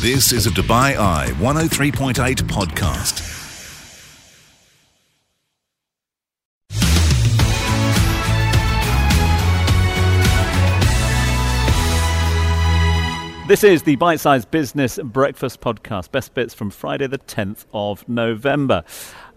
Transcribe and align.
This 0.00 0.32
is 0.32 0.46
a 0.46 0.50
Dubai 0.50 0.96
Eye 0.96 1.26
103.8 1.40 2.14
podcast. 2.44 3.20
This 13.46 13.62
is 13.62 13.82
the 13.82 13.96
Bite 13.96 14.20
Size 14.20 14.46
Business 14.46 14.98
Breakfast 15.04 15.60
Podcast. 15.60 16.12
Best 16.12 16.32
bits 16.32 16.54
from 16.54 16.70
Friday, 16.70 17.06
the 17.06 17.18
10th 17.18 17.66
of 17.74 18.08
November. 18.08 18.84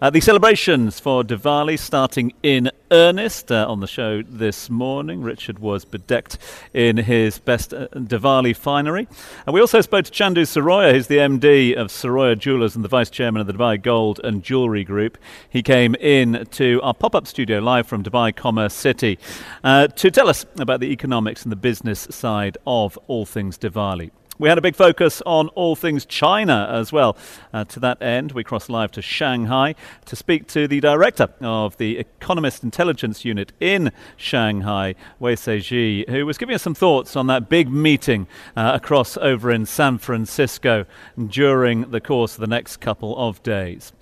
Uh, 0.00 0.08
the 0.08 0.20
celebrations 0.20 0.98
for 0.98 1.22
Diwali 1.24 1.78
starting 1.78 2.32
in 2.42 2.70
earnest 2.94 3.50
uh, 3.50 3.66
on 3.68 3.80
the 3.80 3.88
show 3.88 4.22
this 4.22 4.70
morning. 4.70 5.20
Richard 5.20 5.58
was 5.58 5.84
bedecked 5.84 6.38
in 6.72 6.96
his 6.96 7.40
best 7.40 7.74
uh, 7.74 7.88
Diwali 7.88 8.54
finery. 8.54 9.08
And 9.46 9.52
we 9.52 9.60
also 9.60 9.80
spoke 9.80 10.04
to 10.04 10.12
Chandu 10.12 10.42
Siroya, 10.42 10.92
who's 10.92 11.08
the 11.08 11.16
MD 11.16 11.74
of 11.74 11.88
Siroya 11.88 12.38
Jewelers 12.38 12.76
and 12.76 12.84
the 12.84 12.88
Vice 12.88 13.10
Chairman 13.10 13.40
of 13.40 13.48
the 13.48 13.52
Dubai 13.52 13.82
Gold 13.82 14.20
and 14.22 14.44
Jewellery 14.44 14.84
Group. 14.84 15.18
He 15.50 15.60
came 15.60 15.96
in 15.96 16.46
to 16.52 16.80
our 16.84 16.94
pop 16.94 17.16
up 17.16 17.26
studio 17.26 17.58
live 17.58 17.88
from 17.88 18.04
Dubai 18.04 18.34
Commerce 18.34 18.74
City 18.74 19.18
uh, 19.64 19.88
to 19.88 20.10
tell 20.12 20.28
us 20.28 20.46
about 20.60 20.78
the 20.78 20.92
economics 20.92 21.42
and 21.42 21.50
the 21.50 21.56
business 21.56 22.06
side 22.10 22.56
of 22.64 22.96
all 23.08 23.26
things 23.26 23.58
Diwali. 23.58 24.12
We 24.38 24.48
had 24.48 24.58
a 24.58 24.62
big 24.62 24.74
focus 24.74 25.22
on 25.24 25.48
all 25.48 25.76
things 25.76 26.04
China 26.04 26.68
as 26.70 26.92
well. 26.92 27.16
Uh, 27.52 27.64
to 27.66 27.80
that 27.80 28.02
end, 28.02 28.32
we 28.32 28.42
crossed 28.42 28.68
live 28.68 28.90
to 28.92 29.02
Shanghai 29.02 29.76
to 30.06 30.16
speak 30.16 30.48
to 30.48 30.66
the 30.66 30.80
director 30.80 31.28
of 31.40 31.76
the 31.76 31.98
Economist 31.98 32.64
Intelligence 32.64 33.24
Unit 33.24 33.52
in 33.60 33.92
Shanghai, 34.16 34.96
Weisi 35.20 35.58
Xie, 35.58 36.08
who 36.08 36.26
was 36.26 36.36
giving 36.36 36.54
us 36.54 36.62
some 36.62 36.74
thoughts 36.74 37.14
on 37.14 37.28
that 37.28 37.48
big 37.48 37.70
meeting 37.70 38.26
uh, 38.56 38.72
across 38.74 39.16
over 39.18 39.52
in 39.52 39.66
San 39.66 39.98
Francisco 39.98 40.84
during 41.28 41.90
the 41.90 42.00
course 42.00 42.34
of 42.34 42.40
the 42.40 42.48
next 42.48 42.78
couple 42.78 43.16
of 43.16 43.42
days. 43.44 43.92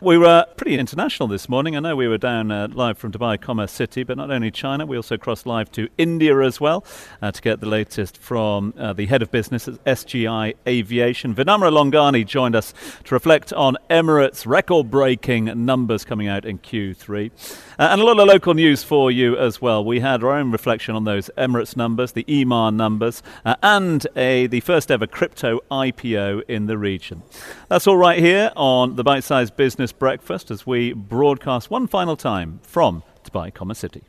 We 0.00 0.16
were 0.16 0.46
pretty 0.56 0.78
international 0.78 1.28
this 1.28 1.48
morning. 1.48 1.76
I 1.76 1.80
know 1.80 1.96
we 1.96 2.06
were 2.06 2.18
down 2.18 2.52
uh, 2.52 2.68
live 2.70 2.98
from 2.98 3.10
Dubai 3.10 3.40
Commerce 3.40 3.72
City, 3.72 4.04
but 4.04 4.16
not 4.16 4.30
only 4.30 4.52
China, 4.52 4.86
we 4.86 4.96
also 4.96 5.16
crossed 5.16 5.44
live 5.44 5.72
to 5.72 5.88
India 5.98 6.38
as 6.38 6.60
well 6.60 6.84
uh, 7.20 7.32
to 7.32 7.42
get 7.42 7.58
the 7.58 7.66
latest 7.66 8.16
from 8.16 8.74
uh, 8.78 8.92
the 8.92 9.06
head 9.06 9.22
of 9.22 9.32
business 9.32 9.66
at 9.66 9.82
SGI 9.84 10.54
Aviation. 10.68 11.34
Vinamra 11.34 11.72
Longani 11.72 12.24
joined 12.24 12.54
us 12.54 12.72
to 13.02 13.14
reflect 13.14 13.52
on 13.52 13.76
Emirates' 13.90 14.46
record 14.46 14.88
breaking 14.88 15.64
numbers 15.64 16.04
coming 16.04 16.28
out 16.28 16.44
in 16.44 16.60
Q3. 16.60 17.32
Uh, 17.76 17.88
and 17.90 18.00
a 18.00 18.04
lot 18.04 18.20
of 18.20 18.28
local 18.28 18.54
news 18.54 18.84
for 18.84 19.10
you 19.10 19.36
as 19.36 19.60
well. 19.60 19.84
We 19.84 19.98
had 19.98 20.22
our 20.22 20.30
own 20.30 20.52
reflection 20.52 20.94
on 20.94 21.04
those 21.04 21.28
Emirates 21.36 21.76
numbers, 21.76 22.12
the 22.12 22.24
Emaar 22.24 22.72
numbers, 22.72 23.20
uh, 23.44 23.56
and 23.64 24.06
a, 24.14 24.46
the 24.46 24.60
first 24.60 24.92
ever 24.92 25.08
crypto 25.08 25.58
IPO 25.72 26.42
in 26.46 26.66
the 26.66 26.78
region. 26.78 27.24
That's 27.68 27.88
all 27.88 27.96
right 27.96 28.20
here 28.20 28.52
on 28.54 28.94
the 28.94 29.02
Bite 29.02 29.24
Size 29.24 29.50
Business 29.50 29.87
Breakfast 29.92 30.50
as 30.50 30.66
we 30.66 30.92
broadcast 30.92 31.70
one 31.70 31.86
final 31.86 32.16
time 32.16 32.60
from 32.62 33.02
Dubai 33.24 33.52
Commerce 33.52 33.78
City. 33.78 34.02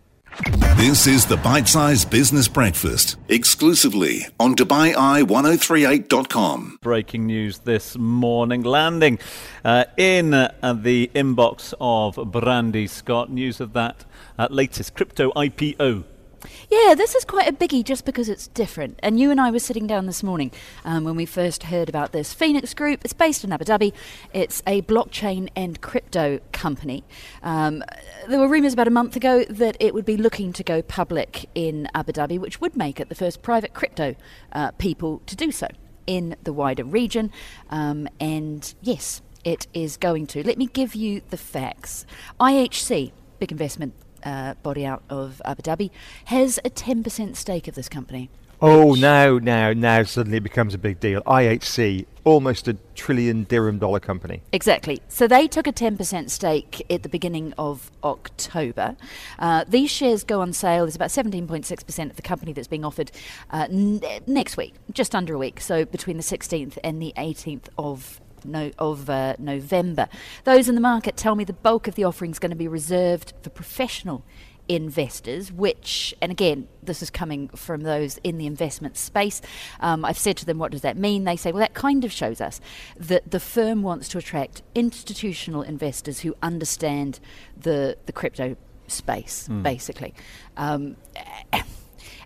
This 0.77 1.07
is 1.07 1.25
the 1.25 1.37
Bite 1.37 1.67
Size 1.67 2.05
Business 2.05 2.47
Breakfast, 2.47 3.17
exclusively 3.27 4.27
on 4.39 4.55
DubaiEye1038.com. 4.55 6.77
Breaking 6.81 7.25
news 7.25 7.59
this 7.59 7.97
morning, 7.97 8.63
landing 8.63 9.19
uh, 9.65 9.83
in 9.97 10.33
uh, 10.33 10.53
the 10.73 11.11
inbox 11.13 11.73
of 11.81 12.31
Brandy 12.31 12.87
Scott. 12.87 13.29
News 13.29 13.59
of 13.59 13.73
that 13.73 14.05
uh, 14.37 14.47
latest 14.49 14.95
crypto 14.95 15.31
IPO 15.31 16.05
yeah, 16.69 16.95
this 16.95 17.15
is 17.15 17.25
quite 17.25 17.47
a 17.47 17.53
biggie 17.53 17.83
just 17.83 18.05
because 18.05 18.29
it's 18.29 18.47
different. 18.47 18.99
And 19.03 19.19
you 19.19 19.31
and 19.31 19.39
I 19.39 19.51
were 19.51 19.59
sitting 19.59 19.87
down 19.87 20.05
this 20.05 20.23
morning 20.23 20.51
um, 20.85 21.03
when 21.03 21.15
we 21.15 21.25
first 21.25 21.63
heard 21.63 21.89
about 21.89 22.11
this. 22.11 22.33
Phoenix 22.33 22.73
Group, 22.73 23.01
it's 23.03 23.13
based 23.13 23.43
in 23.43 23.51
Abu 23.51 23.65
Dhabi. 23.65 23.93
It's 24.33 24.61
a 24.65 24.81
blockchain 24.83 25.49
and 25.55 25.81
crypto 25.81 26.39
company. 26.51 27.03
Um, 27.43 27.83
there 28.27 28.39
were 28.39 28.47
rumours 28.47 28.73
about 28.73 28.87
a 28.87 28.91
month 28.91 29.15
ago 29.15 29.43
that 29.49 29.77
it 29.79 29.93
would 29.93 30.05
be 30.05 30.17
looking 30.17 30.53
to 30.53 30.63
go 30.63 30.81
public 30.81 31.49
in 31.55 31.87
Abu 31.93 32.13
Dhabi, 32.13 32.39
which 32.39 32.61
would 32.61 32.75
make 32.75 32.99
it 32.99 33.09
the 33.09 33.15
first 33.15 33.41
private 33.41 33.73
crypto 33.73 34.15
uh, 34.51 34.71
people 34.71 35.21
to 35.25 35.35
do 35.35 35.51
so 35.51 35.67
in 36.07 36.35
the 36.43 36.53
wider 36.53 36.83
region. 36.83 37.31
Um, 37.69 38.07
and 38.19 38.73
yes, 38.81 39.21
it 39.43 39.67
is 39.73 39.97
going 39.97 40.27
to. 40.27 40.45
Let 40.45 40.57
me 40.57 40.67
give 40.67 40.95
you 40.95 41.21
the 41.29 41.37
facts. 41.37 42.05
IHC, 42.39 43.11
big 43.39 43.51
investment 43.51 43.93
uh, 44.23 44.55
body 44.55 44.85
out 44.85 45.03
of 45.09 45.41
Abu 45.45 45.61
Dhabi, 45.61 45.89
has 46.25 46.59
a 46.65 46.69
10% 46.69 47.35
stake 47.35 47.67
of 47.67 47.75
this 47.75 47.89
company. 47.89 48.29
Oh, 48.61 48.93
now, 48.93 49.37
now, 49.37 49.71
now 49.71 50.03
suddenly 50.03 50.37
it 50.37 50.43
becomes 50.43 50.73
a 50.73 50.77
big 50.77 50.99
deal. 50.99 51.21
IHC, 51.21 52.05
almost 52.25 52.67
a 52.67 52.73
trillion 52.93 53.45
dirham 53.45 53.79
dollar 53.79 54.01
company. 54.01 54.41
Exactly. 54.51 55.01
So 55.07 55.27
they 55.27 55.47
took 55.47 55.65
a 55.65 55.71
10% 55.71 56.29
stake 56.29 56.85
at 56.89 57.03
the 57.03 57.09
beginning 57.09 57.53
of 57.57 57.89
October. 58.03 58.97
Uh, 59.37 59.63
these 59.65 59.89
shares 59.89 60.25
go 60.25 60.41
on 60.41 60.51
sale. 60.51 60.83
There's 60.83 60.97
about 60.97 61.09
17.6% 61.09 62.09
of 62.09 62.15
the 62.17 62.21
company 62.21 62.51
that's 62.51 62.67
being 62.67 62.83
offered 62.83 63.11
uh, 63.49 63.67
n- 63.69 64.01
next 64.27 64.57
week, 64.57 64.73
just 64.91 65.15
under 65.15 65.35
a 65.35 65.37
week. 65.37 65.61
So 65.61 65.85
between 65.85 66.17
the 66.17 66.23
16th 66.23 66.77
and 66.83 67.01
the 67.01 67.13
18th 67.15 67.69
of 67.77 68.19
no, 68.45 68.71
of 68.79 69.09
uh, 69.09 69.35
November. 69.39 70.07
Those 70.43 70.69
in 70.69 70.75
the 70.75 70.81
market 70.81 71.17
tell 71.17 71.35
me 71.35 71.43
the 71.43 71.53
bulk 71.53 71.87
of 71.87 71.95
the 71.95 72.03
offering 72.03 72.31
is 72.31 72.39
going 72.39 72.51
to 72.51 72.55
be 72.55 72.67
reserved 72.67 73.33
for 73.41 73.49
professional 73.49 74.23
investors, 74.69 75.51
which, 75.51 76.13
and 76.21 76.31
again, 76.31 76.67
this 76.83 77.01
is 77.01 77.09
coming 77.09 77.49
from 77.49 77.81
those 77.81 78.19
in 78.23 78.37
the 78.37 78.45
investment 78.45 78.95
space. 78.95 79.41
Um, 79.79 80.05
I've 80.05 80.17
said 80.17 80.37
to 80.37 80.45
them, 80.45 80.59
what 80.59 80.71
does 80.71 80.81
that 80.81 80.95
mean? 80.95 81.23
They 81.23 81.35
say, 81.35 81.51
well, 81.51 81.61
that 81.61 81.73
kind 81.73 82.05
of 82.05 82.11
shows 82.11 82.39
us 82.39 82.61
that 82.95 83.31
the 83.31 83.39
firm 83.39 83.81
wants 83.81 84.07
to 84.09 84.19
attract 84.19 84.61
institutional 84.75 85.63
investors 85.63 86.19
who 86.19 86.35
understand 86.43 87.19
the, 87.57 87.97
the 88.05 88.13
crypto 88.13 88.55
space, 88.87 89.47
mm. 89.49 89.63
basically. 89.63 90.13
Um, 90.55 90.95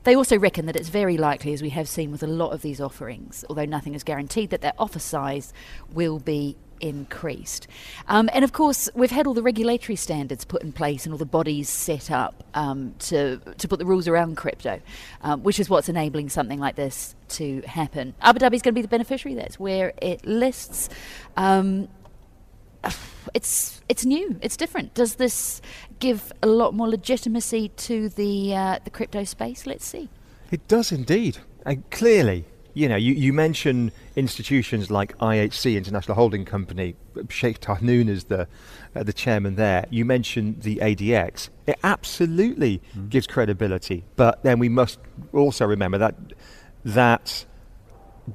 they 0.03 0.15
also 0.15 0.37
reckon 0.37 0.65
that 0.65 0.75
it's 0.75 0.89
very 0.89 1.17
likely, 1.17 1.53
as 1.53 1.61
we 1.61 1.69
have 1.69 1.87
seen 1.87 2.11
with 2.11 2.23
a 2.23 2.27
lot 2.27 2.51
of 2.51 2.61
these 2.61 2.81
offerings, 2.81 3.45
although 3.49 3.65
nothing 3.65 3.95
is 3.95 4.03
guaranteed, 4.03 4.49
that 4.49 4.61
their 4.61 4.73
offer 4.77 4.99
size 4.99 5.53
will 5.91 6.19
be 6.19 6.55
increased. 6.79 7.67
Um, 8.07 8.29
and 8.33 8.43
of 8.43 8.51
course, 8.51 8.89
we've 8.93 9.11
had 9.11 9.25
all 9.25 9.33
the 9.33 9.41
regulatory 9.41 9.95
standards 9.95 10.43
put 10.43 10.61
in 10.61 10.73
place 10.73 11.05
and 11.05 11.13
all 11.13 11.17
the 11.17 11.25
bodies 11.25 11.69
set 11.69 12.11
up 12.11 12.43
um, 12.53 12.93
to, 12.99 13.39
to 13.57 13.67
put 13.67 13.79
the 13.79 13.85
rules 13.85 14.07
around 14.07 14.35
crypto, 14.35 14.81
um, 15.21 15.43
which 15.43 15.59
is 15.59 15.69
what's 15.69 15.87
enabling 15.87 16.29
something 16.29 16.59
like 16.59 16.75
this 16.75 17.15
to 17.29 17.61
happen. 17.61 18.13
Abu 18.21 18.39
Dhabi 18.39 18.55
is 18.55 18.61
going 18.61 18.73
to 18.73 18.77
be 18.77 18.81
the 18.81 18.89
beneficiary. 18.89 19.35
That's 19.35 19.57
where 19.57 19.93
it 20.01 20.25
lists. 20.25 20.89
Um, 21.37 21.87
it's 23.33 23.81
it's 23.87 24.03
new. 24.03 24.37
It's 24.41 24.57
different. 24.57 24.93
Does 24.93 25.15
this 25.15 25.61
give 26.03 26.33
a 26.43 26.47
lot 26.47 26.73
more 26.73 26.89
legitimacy 26.89 27.69
to 27.69 28.09
the 28.09 28.55
uh, 28.55 28.79
the 28.83 28.89
crypto 28.89 29.23
space? 29.23 29.65
Let's 29.65 29.85
see. 29.85 30.09
It 30.51 30.67
does 30.67 30.91
indeed, 30.91 31.37
and 31.65 31.89
clearly, 31.89 32.45
you 32.73 32.89
know, 32.89 32.97
you, 32.97 33.13
you 33.13 33.31
mention 33.31 33.91
institutions 34.15 34.91
like 34.91 35.17
IHC, 35.19 35.77
International 35.77 36.15
Holding 36.15 36.43
Company, 36.43 36.95
Sheikh 37.29 37.59
Tahnoon 37.59 38.09
is 38.09 38.25
the 38.25 38.47
uh, 38.95 39.03
the 39.03 39.13
chairman 39.13 39.55
there. 39.55 39.85
You 39.89 40.03
mentioned 40.03 40.63
the 40.63 40.75
ADX. 40.77 41.49
It 41.67 41.79
absolutely 41.83 42.81
mm. 42.95 43.09
gives 43.09 43.25
credibility, 43.25 44.03
but 44.17 44.43
then 44.43 44.59
we 44.59 44.69
must 44.69 44.99
also 45.31 45.65
remember 45.65 45.97
that 45.97 46.15
that 46.83 47.45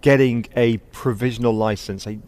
getting 0.01 0.47
a 0.57 0.79
provisional 1.03 1.53
license, 1.53 2.07
a, 2.07 2.19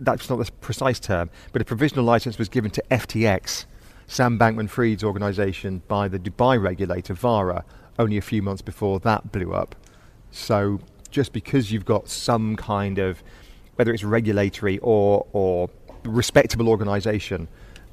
that's 0.00 0.28
not 0.28 0.36
the 0.38 0.50
precise 0.60 1.00
term, 1.00 1.30
but 1.52 1.62
a 1.62 1.64
provisional 1.64 2.04
license 2.04 2.38
was 2.38 2.48
given 2.48 2.70
to 2.72 2.82
FTX, 2.90 3.64
Sam 4.06 4.38
Bankman 4.38 4.68
Fried's 4.68 5.02
organization, 5.02 5.82
by 5.88 6.08
the 6.08 6.18
Dubai 6.18 6.62
regulator, 6.62 7.14
VARA, 7.14 7.64
only 7.98 8.16
a 8.16 8.22
few 8.22 8.42
months 8.42 8.62
before 8.62 9.00
that 9.00 9.32
blew 9.32 9.52
up. 9.52 9.74
So 10.30 10.80
just 11.10 11.32
because 11.32 11.72
you've 11.72 11.84
got 11.84 12.08
some 12.08 12.56
kind 12.56 12.98
of, 12.98 13.22
whether 13.76 13.92
it's 13.92 14.04
regulatory 14.04 14.78
or, 14.78 15.26
or 15.32 15.70
respectable 16.04 16.68
organization 16.68 17.48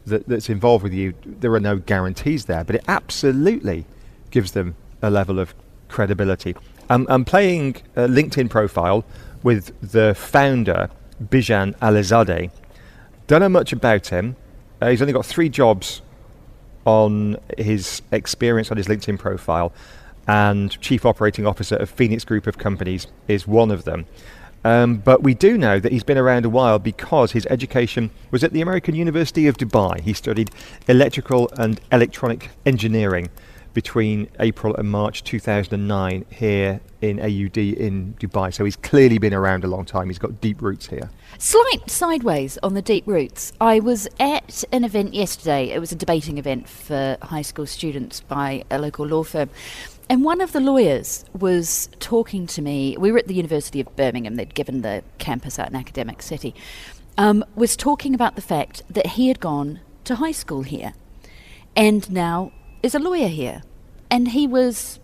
that, 0.06 0.28
that's 0.28 0.50
involved 0.50 0.84
with 0.84 0.94
you, 0.94 1.14
there 1.26 1.54
are 1.54 1.60
no 1.60 1.78
guarantees 1.78 2.46
there, 2.46 2.64
but 2.64 2.76
it 2.76 2.84
absolutely 2.88 3.86
gives 4.30 4.52
them 4.52 4.76
a 5.02 5.10
level 5.10 5.40
of 5.40 5.56
credibility. 5.88 6.56
I'm 6.90 7.26
playing 7.26 7.78
a 7.96 8.08
LinkedIn 8.08 8.50
profile 8.50 9.06
with 9.42 9.74
the 9.82 10.14
founder 10.14 10.90
Bijan 11.24 11.76
Alizadeh. 11.78 12.52
Don't 13.26 13.40
know 13.40 13.50
much 13.50 13.72
about 13.74 14.08
him. 14.08 14.36
Uh, 14.82 14.90
he's 14.90 15.02
only 15.02 15.14
got 15.14 15.26
three 15.26 15.50
jobs 15.50 16.02
on 16.86 17.38
his 17.58 18.02
experience 18.12 18.72
on 18.72 18.78
his 18.78 18.88
LinkedIn 18.88 19.18
profile, 19.18 19.72
and 20.28 20.80
Chief 20.82 21.06
Operating 21.06 21.46
Officer 21.46 21.76
of 21.76 21.90
Phoenix 21.90 22.26
Group 22.26 22.48
of 22.48 22.58
Companies 22.58 23.08
is 23.28 23.48
one 23.48 23.72
of 23.72 23.84
them. 23.84 24.06
Um, 24.66 24.98
but 24.98 25.24
we 25.24 25.34
do 25.34 25.58
know 25.58 25.80
that 25.80 25.92
he's 25.92 26.04
been 26.04 26.18
around 26.18 26.46
a 26.46 26.50
while 26.50 26.80
because 26.80 27.34
his 27.34 27.46
education 27.48 28.12
was 28.32 28.44
at 28.44 28.54
the 28.54 28.62
American 28.62 28.96
University 28.96 29.48
of 29.48 29.58
Dubai. 29.58 30.00
He 30.00 30.14
studied 30.14 30.52
electrical 30.88 31.50
and 31.58 31.82
electronic 31.92 32.50
engineering 32.66 33.30
between 33.74 34.30
April 34.40 34.76
and 34.76 34.90
March 34.90 35.24
2009 35.24 36.26
here 36.30 36.80
in 37.02 37.20
AUD 37.20 37.58
in 37.58 38.14
Dubai. 38.20 38.54
So 38.54 38.64
he's 38.64 38.76
clearly 38.76 39.18
been 39.18 39.34
around 39.34 39.64
a 39.64 39.68
long 39.68 39.86
time. 39.86 40.10
He's 40.10 40.20
got 40.20 40.40
deep 40.42 40.62
roots 40.62 40.88
here. 40.88 41.10
Slight 41.38 41.90
sideways 41.90 42.58
on 42.64 42.74
the 42.74 42.82
deep 42.82 43.06
roots. 43.08 43.52
I 43.60 43.80
was 43.80 44.08
at 44.20 44.64
an 44.72 44.84
event 44.84 45.14
yesterday. 45.14 45.72
It 45.72 45.80
was 45.80 45.92
a 45.92 45.96
debating 45.96 46.38
event 46.38 46.70
for 46.70 47.18
high 47.22 47.42
school 47.42 47.66
students 47.66 48.22
by 48.22 48.64
a 48.70 48.80
local 48.80 49.06
law 49.08 49.24
firm. 49.24 49.50
And 50.10 50.24
one 50.24 50.42
of 50.42 50.52
the 50.52 50.60
lawyers 50.60 51.26
was 51.38 51.90
talking 52.00 52.46
to 52.48 52.62
me. 52.62 52.96
We 52.98 53.12
were 53.12 53.18
at 53.18 53.28
the 53.28 53.34
University 53.34 53.80
of 53.80 53.96
Birmingham, 53.96 54.36
they'd 54.36 54.54
given 54.54 54.82
the 54.82 55.04
campus 55.18 55.58
out 55.58 55.70
an 55.70 55.76
academic 55.76 56.22
city. 56.22 56.54
Um, 57.18 57.46
was 57.56 57.76
talking 57.76 58.14
about 58.14 58.36
the 58.36 58.42
fact 58.42 58.82
that 58.90 59.08
he 59.08 59.28
had 59.28 59.40
gone 59.40 59.80
to 60.04 60.16
high 60.16 60.32
school 60.32 60.64
here 60.64 60.94
and 61.76 62.10
now 62.12 62.52
is 62.84 62.94
a 62.94 63.00
lawyer 63.00 63.30
here. 63.30 63.64
And 64.12 64.28
he 64.28 64.46
was, 64.46 65.00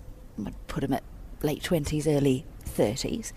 I'd 0.46 0.54
put 0.68 0.84
him 0.84 0.94
at 0.94 1.04
late 1.42 1.64
20s, 1.64 2.06
early 2.06 2.46
30s. 2.66 3.32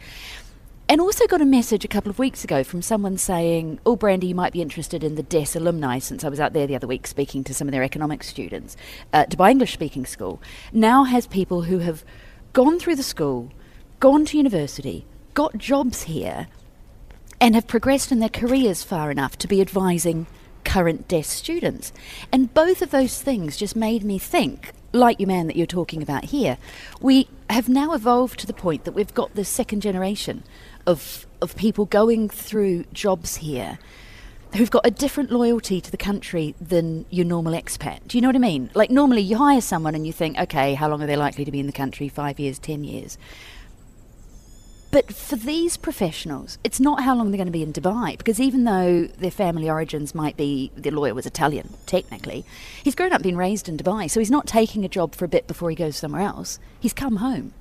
And 0.88 1.00
also 1.00 1.26
got 1.26 1.40
a 1.40 1.46
message 1.46 1.84
a 1.84 1.88
couple 1.88 2.10
of 2.10 2.18
weeks 2.18 2.44
ago 2.44 2.62
from 2.64 2.82
someone 2.82 3.16
saying, 3.16 3.78
Oh, 3.86 3.96
Brandy, 3.96 4.26
you 4.26 4.34
might 4.34 4.52
be 4.52 4.60
interested 4.60 5.02
in 5.02 5.14
the 5.14 5.22
DES 5.22 5.56
alumni, 5.56 6.00
since 6.00 6.24
I 6.24 6.28
was 6.28 6.40
out 6.40 6.52
there 6.52 6.66
the 6.66 6.76
other 6.76 6.88
week 6.88 7.06
speaking 7.06 7.44
to 7.44 7.54
some 7.54 7.68
of 7.68 7.72
their 7.72 7.84
economics 7.84 8.28
students. 8.28 8.76
Uh, 9.12 9.24
Dubai 9.24 9.52
English 9.52 9.72
Speaking 9.72 10.04
School 10.04 10.42
now 10.72 11.04
has 11.04 11.26
people 11.26 11.62
who 11.62 11.78
have 11.78 12.04
gone 12.52 12.78
through 12.78 12.96
the 12.96 13.02
school, 13.02 13.50
gone 14.00 14.26
to 14.26 14.36
university, 14.36 15.06
got 15.32 15.56
jobs 15.56 16.02
here, 16.02 16.48
and 17.40 17.54
have 17.54 17.66
progressed 17.66 18.12
in 18.12 18.18
their 18.18 18.28
careers 18.28 18.82
far 18.82 19.10
enough 19.10 19.38
to 19.38 19.48
be 19.48 19.62
advising 19.62 20.26
current 20.64 21.08
DES 21.08 21.26
students. 21.26 21.92
And 22.30 22.52
both 22.54 22.82
of 22.82 22.90
those 22.90 23.20
things 23.20 23.56
just 23.56 23.76
made 23.76 24.04
me 24.04 24.18
think, 24.18 24.72
like 24.92 25.20
you 25.20 25.26
man 25.26 25.46
that 25.46 25.56
you're 25.56 25.66
talking 25.66 26.02
about 26.02 26.26
here, 26.26 26.58
we 27.00 27.28
have 27.50 27.68
now 27.68 27.92
evolved 27.92 28.38
to 28.40 28.46
the 28.46 28.52
point 28.52 28.84
that 28.84 28.92
we've 28.92 29.14
got 29.14 29.34
this 29.34 29.48
second 29.48 29.80
generation 29.80 30.42
of 30.86 31.26
of 31.40 31.56
people 31.56 31.84
going 31.86 32.28
through 32.28 32.84
jobs 32.92 33.36
here 33.36 33.78
who've 34.56 34.70
got 34.70 34.86
a 34.86 34.90
different 34.90 35.30
loyalty 35.30 35.80
to 35.80 35.90
the 35.90 35.96
country 35.96 36.54
than 36.60 37.06
your 37.08 37.24
normal 37.24 37.54
expat. 37.54 38.06
Do 38.06 38.18
you 38.18 38.22
know 38.22 38.28
what 38.28 38.36
I 38.36 38.40
mean? 38.40 38.70
Like 38.74 38.90
normally 38.90 39.22
you 39.22 39.38
hire 39.38 39.62
someone 39.62 39.94
and 39.94 40.06
you 40.06 40.12
think, 40.12 40.38
okay, 40.38 40.74
how 40.74 40.88
long 40.88 41.02
are 41.02 41.06
they 41.06 41.16
likely 41.16 41.44
to 41.44 41.50
be 41.50 41.58
in 41.58 41.66
the 41.66 41.72
country? 41.72 42.08
Five 42.08 42.38
years, 42.38 42.58
ten 42.58 42.84
years. 42.84 43.16
But 44.92 45.10
for 45.14 45.36
these 45.36 45.78
professionals, 45.78 46.58
it's 46.62 46.78
not 46.78 47.02
how 47.02 47.16
long 47.16 47.30
they're 47.30 47.38
going 47.38 47.46
to 47.46 47.50
be 47.50 47.62
in 47.62 47.72
Dubai, 47.72 48.16
because 48.18 48.38
even 48.38 48.64
though 48.64 49.04
their 49.06 49.30
family 49.30 49.68
origins 49.68 50.14
might 50.14 50.36
be, 50.36 50.70
the 50.76 50.90
lawyer 50.90 51.14
was 51.14 51.24
Italian, 51.24 51.72
technically, 51.86 52.44
he's 52.84 52.94
grown 52.94 53.10
up 53.10 53.22
being 53.22 53.38
raised 53.38 53.70
in 53.70 53.78
Dubai, 53.78 54.10
so 54.10 54.20
he's 54.20 54.30
not 54.30 54.46
taking 54.46 54.84
a 54.84 54.88
job 54.90 55.14
for 55.14 55.24
a 55.24 55.28
bit 55.28 55.46
before 55.46 55.70
he 55.70 55.76
goes 55.76 55.96
somewhere 55.96 56.20
else. 56.20 56.58
He's 56.78 56.92
come 56.92 57.16
home. 57.16 57.54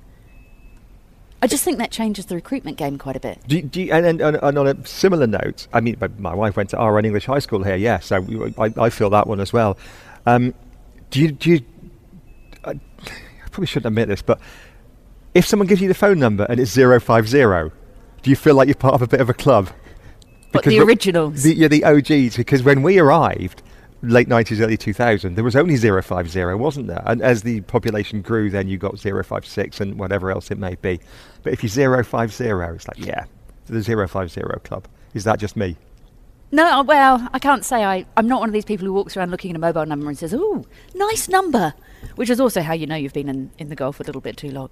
I 1.40 1.46
just 1.46 1.64
think 1.64 1.78
that 1.78 1.90
changes 1.90 2.26
the 2.26 2.34
recruitment 2.34 2.76
game 2.76 2.98
quite 2.98 3.16
a 3.16 3.20
bit. 3.20 3.38
Do, 3.48 3.56
you- 3.56 3.62
do 3.62 3.80
you, 3.80 3.92
and, 3.92 4.04
and, 4.04 4.36
and 4.36 4.58
on 4.58 4.66
a 4.68 4.86
similar 4.86 5.26
note, 5.26 5.66
I 5.72 5.80
mean, 5.80 5.96
my, 6.18 6.34
wife 6.34 6.54
went 6.58 6.68
to 6.70 6.76
Our 6.76 6.98
Own 6.98 7.06
English 7.06 7.24
High 7.24 7.38
School 7.38 7.64
here, 7.64 7.76
yeah, 7.76 7.98
so 8.00 8.24
I, 8.58 8.74
I 8.76 8.90
feel 8.90 9.08
that 9.08 9.26
one 9.26 9.40
as 9.40 9.54
well. 9.54 9.78
Um, 10.26 10.52
do 11.10 11.18
you, 11.20 11.32
do 11.32 11.50
you 11.50 11.60
I 12.62 12.78
probably 13.50 13.66
shouldn't 13.66 13.86
admit 13.86 14.08
this, 14.08 14.20
but 14.20 14.38
if 15.34 15.46
someone 15.46 15.66
gives 15.66 15.80
you 15.80 15.88
the 15.88 15.94
phone 15.94 16.18
number 16.18 16.46
and 16.48 16.60
it's 16.60 16.74
050, 16.74 17.72
do 18.22 18.30
you 18.30 18.36
feel 18.36 18.54
like 18.54 18.68
you're 18.68 18.74
part 18.74 18.94
of 18.94 19.02
a 19.02 19.06
bit 19.06 19.20
of 19.20 19.28
a 19.28 19.34
club? 19.34 19.70
But 20.52 20.64
the 20.64 20.78
wh- 20.78 20.82
originals. 20.82 21.42
The, 21.42 21.54
yeah, 21.54 21.68
the 21.68 21.84
OGs, 21.84 22.36
because 22.36 22.62
when 22.62 22.82
we 22.82 22.98
arrived, 22.98 23.62
late 24.02 24.28
90s, 24.28 24.60
early 24.60 24.76
2000, 24.76 25.34
there 25.34 25.44
was 25.44 25.56
only 25.56 25.76
050, 25.76 26.54
wasn't 26.54 26.88
there? 26.88 27.02
And 27.06 27.22
as 27.22 27.42
the 27.42 27.62
population 27.62 28.20
grew, 28.20 28.50
then 28.50 28.68
you 28.68 28.76
got 28.76 28.98
056 28.98 29.80
and 29.80 29.98
whatever 29.98 30.30
else 30.30 30.50
it 30.50 30.58
may 30.58 30.74
be. 30.76 31.00
But 31.42 31.54
if 31.54 31.62
you're 31.62 32.02
050, 32.04 32.44
it's 32.44 32.88
like, 32.88 32.98
yeah, 32.98 33.24
the 33.66 33.82
050 33.82 34.42
club. 34.64 34.86
Is 35.14 35.24
that 35.24 35.38
just 35.38 35.56
me? 35.56 35.76
No, 36.54 36.66
uh, 36.66 36.82
well, 36.82 37.26
I 37.32 37.38
can't 37.38 37.64
say 37.64 37.82
I, 37.82 38.04
I'm 38.18 38.28
not 38.28 38.40
one 38.40 38.50
of 38.50 38.52
these 38.52 38.66
people 38.66 38.86
who 38.86 38.92
walks 38.92 39.16
around 39.16 39.30
looking 39.30 39.50
at 39.52 39.56
a 39.56 39.58
mobile 39.58 39.86
number 39.86 40.06
and 40.08 40.18
says, 40.18 40.34
ooh, 40.34 40.66
nice 40.94 41.26
number, 41.28 41.72
which 42.16 42.28
is 42.28 42.40
also 42.40 42.60
how 42.60 42.74
you 42.74 42.86
know 42.86 42.94
you've 42.94 43.14
been 43.14 43.30
in, 43.30 43.50
in 43.56 43.70
the 43.70 43.74
Gulf 43.74 44.00
a 44.00 44.02
little 44.02 44.20
bit 44.20 44.36
too 44.36 44.50
long. 44.50 44.68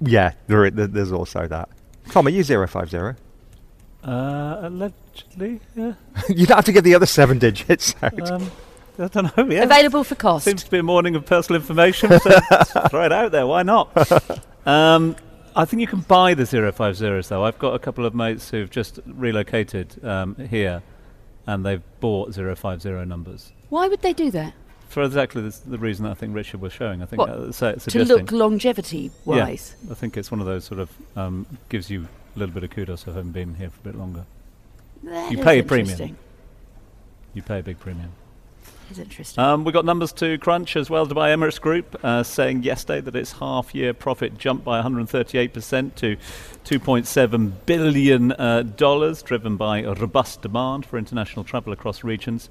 Yeah, 0.00 0.32
there, 0.46 0.70
there's 0.70 1.12
also 1.12 1.46
that. 1.46 1.68
Tom, 2.10 2.26
are 2.26 2.30
you 2.30 2.44
050? 2.44 2.96
Uh, 2.96 4.58
allegedly, 4.62 5.60
yeah. 5.74 5.94
you 6.28 6.46
don't 6.46 6.56
have 6.56 6.64
to 6.64 6.72
give 6.72 6.84
the 6.84 6.94
other 6.94 7.06
seven 7.06 7.38
digits 7.38 7.94
out. 8.02 8.30
Um, 8.30 8.50
I 8.98 9.08
don't 9.08 9.36
know. 9.36 9.44
Yeah. 9.54 9.64
Available 9.64 10.04
for 10.04 10.14
cost. 10.14 10.44
Seems 10.44 10.64
to 10.64 10.70
be 10.70 10.78
a 10.78 10.82
morning 10.82 11.14
of 11.14 11.24
personal 11.26 11.60
information, 11.60 12.18
so 12.18 12.40
throw 12.88 13.04
it 13.04 13.12
out 13.12 13.32
there. 13.32 13.46
Why 13.46 13.62
not? 13.62 13.90
Um, 14.66 15.16
I 15.56 15.64
think 15.64 15.80
you 15.80 15.86
can 15.86 16.00
buy 16.00 16.34
the 16.34 16.42
050s, 16.42 17.28
though. 17.28 17.42
I've 17.42 17.58
got 17.58 17.74
a 17.74 17.78
couple 17.78 18.04
of 18.04 18.14
mates 18.14 18.50
who've 18.50 18.68
just 18.68 19.00
relocated 19.06 20.04
um, 20.04 20.36
here, 20.36 20.82
and 21.46 21.64
they've 21.64 21.80
bought 22.00 22.34
050 22.34 23.06
numbers. 23.06 23.50
Why 23.70 23.88
would 23.88 24.02
they 24.02 24.12
do 24.12 24.30
that? 24.32 24.52
For 24.88 25.02
exactly 25.02 25.42
this, 25.42 25.58
the 25.58 25.78
reason 25.78 26.06
I 26.06 26.14
think 26.14 26.34
Richard 26.34 26.60
was 26.60 26.72
showing. 26.72 27.02
I 27.02 27.06
think 27.06 27.20
What, 27.20 27.28
uh, 27.28 27.52
so- 27.52 27.74
To 27.74 28.04
look 28.04 28.32
longevity 28.32 29.10
wise. 29.26 29.76
Yeah, 29.84 29.92
I 29.92 29.94
think 29.94 30.16
it's 30.16 30.30
one 30.30 30.40
of 30.40 30.46
those 30.46 30.64
sort 30.64 30.80
of 30.80 30.90
um, 31.16 31.46
gives 31.68 31.90
you 31.90 32.08
a 32.34 32.38
little 32.38 32.54
bit 32.54 32.64
of 32.64 32.70
kudos 32.70 33.02
for 33.04 33.12
having 33.12 33.32
been 33.32 33.54
here 33.56 33.68
for 33.70 33.80
a 33.80 33.92
bit 33.92 33.98
longer. 33.98 34.24
That 35.04 35.30
You 35.30 35.38
pay 35.38 35.58
a 35.58 35.62
premium. 35.62 36.16
You 37.34 37.42
pay 37.42 37.60
a 37.60 37.62
big 37.62 37.78
premium. 37.78 38.12
Is 38.90 38.98
interesting. 38.98 39.44
Um, 39.44 39.64
we 39.64 39.72
got 39.72 39.84
numbers 39.84 40.12
to 40.14 40.38
crunch 40.38 40.74
as 40.74 40.88
well. 40.88 41.06
Dubai 41.06 41.34
Emirates 41.36 41.60
Group 41.60 42.00
uh, 42.02 42.22
saying 42.22 42.62
yesterday 42.62 43.02
that 43.02 43.14
its 43.14 43.32
half-year 43.32 43.92
profit 43.92 44.38
jumped 44.38 44.64
by 44.64 44.80
138% 44.80 45.94
to 45.96 46.16
2.7 46.64 47.52
billion 47.66 48.32
uh, 48.32 48.62
dollars, 48.62 49.22
driven 49.22 49.58
by 49.58 49.82
a 49.82 49.92
robust 49.92 50.40
demand 50.40 50.86
for 50.86 50.96
international 50.96 51.44
travel 51.44 51.74
across 51.74 52.02
regions. 52.02 52.48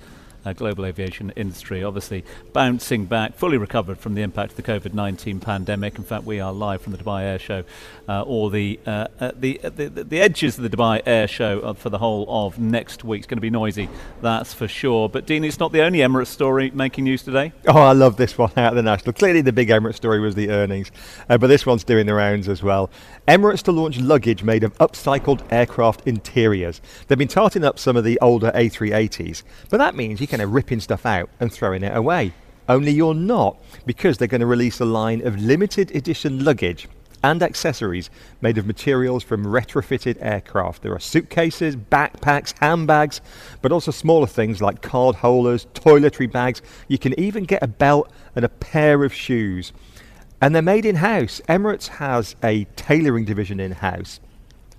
Uh, 0.48 0.54
global 0.54 0.86
aviation 0.86 1.30
industry 1.32 1.84
obviously 1.84 2.24
bouncing 2.54 3.04
back, 3.04 3.36
fully 3.36 3.58
recovered 3.58 3.98
from 3.98 4.16
the 4.16 4.22
impact 4.22 4.52
of 4.52 4.56
the 4.56 4.64
COVID-19 4.64 5.42
pandemic. 5.42 5.98
In 5.98 6.06
fact, 6.06 6.24
we 6.24 6.40
are 6.40 6.54
live 6.54 6.82
from 6.82 6.94
the 6.94 6.98
Dubai 6.98 7.24
Air 7.24 7.38
Show, 7.38 7.66
uh, 8.08 8.22
or 8.22 8.50
the, 8.50 8.80
uh, 8.86 9.08
uh, 9.20 9.32
the, 9.38 9.60
uh, 9.62 9.70
the 9.70 9.88
the 9.90 10.04
the 10.06 10.22
edges 10.22 10.58
of 10.58 10.64
the 10.64 10.70
Dubai 10.70 11.02
Air 11.06 11.28
Show 11.28 11.60
uh, 11.60 11.74
for 11.74 11.90
the 11.90 11.98
whole 11.98 12.26
of 12.30 12.60
next 12.60 13.04
week. 13.04 13.20
It's 13.20 13.28
going 13.28 13.40
to 13.40 13.42
be 13.42 13.50
noisy, 13.50 13.90
that's 14.22 14.54
for 14.54 14.70
sure. 14.70 15.10
But 15.10 15.26
Dean, 15.26 15.44
it's 15.44 15.60
not 15.60 15.74
the 15.74 15.82
only 15.82 16.00
Emirates 16.00 16.28
story 16.28 16.72
making 16.72 17.04
news 17.04 17.24
today. 17.24 17.52
Oh, 17.68 17.82
I 17.82 17.92
love 17.92 18.16
this 18.16 18.38
one 18.38 18.52
out 18.56 18.72
of 18.72 18.76
the 18.78 18.84
national. 18.84 19.14
Clearly, 19.14 19.42
the 19.42 19.52
big 19.52 19.68
Emirates 19.68 19.96
story 19.96 20.22
was 20.22 20.36
the 20.36 20.50
earnings, 20.50 20.92
but 21.28 21.48
this 21.48 21.66
one's 21.66 21.84
doing 21.84 22.06
the 22.06 22.14
rounds 22.14 22.48
as 22.48 22.64
well. 22.64 22.90
Emirates 23.28 23.64
to 23.64 23.74
launch 23.74 24.00
luggage 24.00 24.44
made 24.44 24.64
of 24.64 24.74
upcycled 24.78 25.42
aircraft 25.52 26.08
interiors. 26.08 26.80
They've 27.08 27.18
been 27.18 27.28
tarting 27.28 27.66
up 27.66 27.77
some 27.77 27.98
of 27.98 28.06
the 28.06 28.18
older 28.22 28.50
A380s, 28.56 29.44
but 29.70 29.80
that 29.80 29.94
means 29.94 30.22
you're 30.22 30.27
kind 30.38 30.48
of 30.48 30.53
ripping 30.53 30.79
stuff 30.79 31.03
out 31.08 31.32
and 31.39 31.51
throwing 31.51 31.82
it 31.82 31.98
away. 31.98 32.32
Only 32.70 32.91
you're 32.91 33.15
not, 33.15 33.58
because 33.88 34.17
they're 34.17 34.27
going 34.27 34.41
to 34.41 34.46
release 34.46 34.79
a 34.79 34.86
line 34.86 35.25
of 35.25 35.41
limited 35.41 35.96
edition 35.96 36.46
luggage 36.46 36.88
and 37.24 37.41
accessories 37.41 38.12
made 38.39 38.60
of 38.60 38.67
materials 38.67 39.24
from 39.24 39.44
retrofitted 39.44 40.17
aircraft. 40.22 40.84
There 40.84 40.94
are 40.94 41.00
suitcases, 41.00 41.75
backpacks, 41.75 42.53
handbags, 42.60 43.20
but 43.63 43.72
also 43.72 43.89
smaller 43.89 44.27
things 44.27 44.62
like 44.62 44.84
card 44.84 45.15
holders, 45.15 45.65
toiletry 45.74 46.32
bags. 46.32 46.62
You 46.88 47.00
can 47.00 47.20
even 47.20 47.46
get 47.46 47.63
a 47.63 47.67
belt 47.67 48.12
and 48.36 48.46
a 48.46 48.50
pair 48.50 49.03
of 49.03 49.12
shoes. 49.12 49.74
And 50.39 50.53
they're 50.53 50.62
made 50.62 50.86
in 50.86 50.98
house. 50.98 51.41
Emirates 51.50 51.88
has 51.88 52.36
a 52.44 52.65
tailoring 52.75 53.25
division 53.25 53.60
in 53.60 53.72
house. 53.72 54.20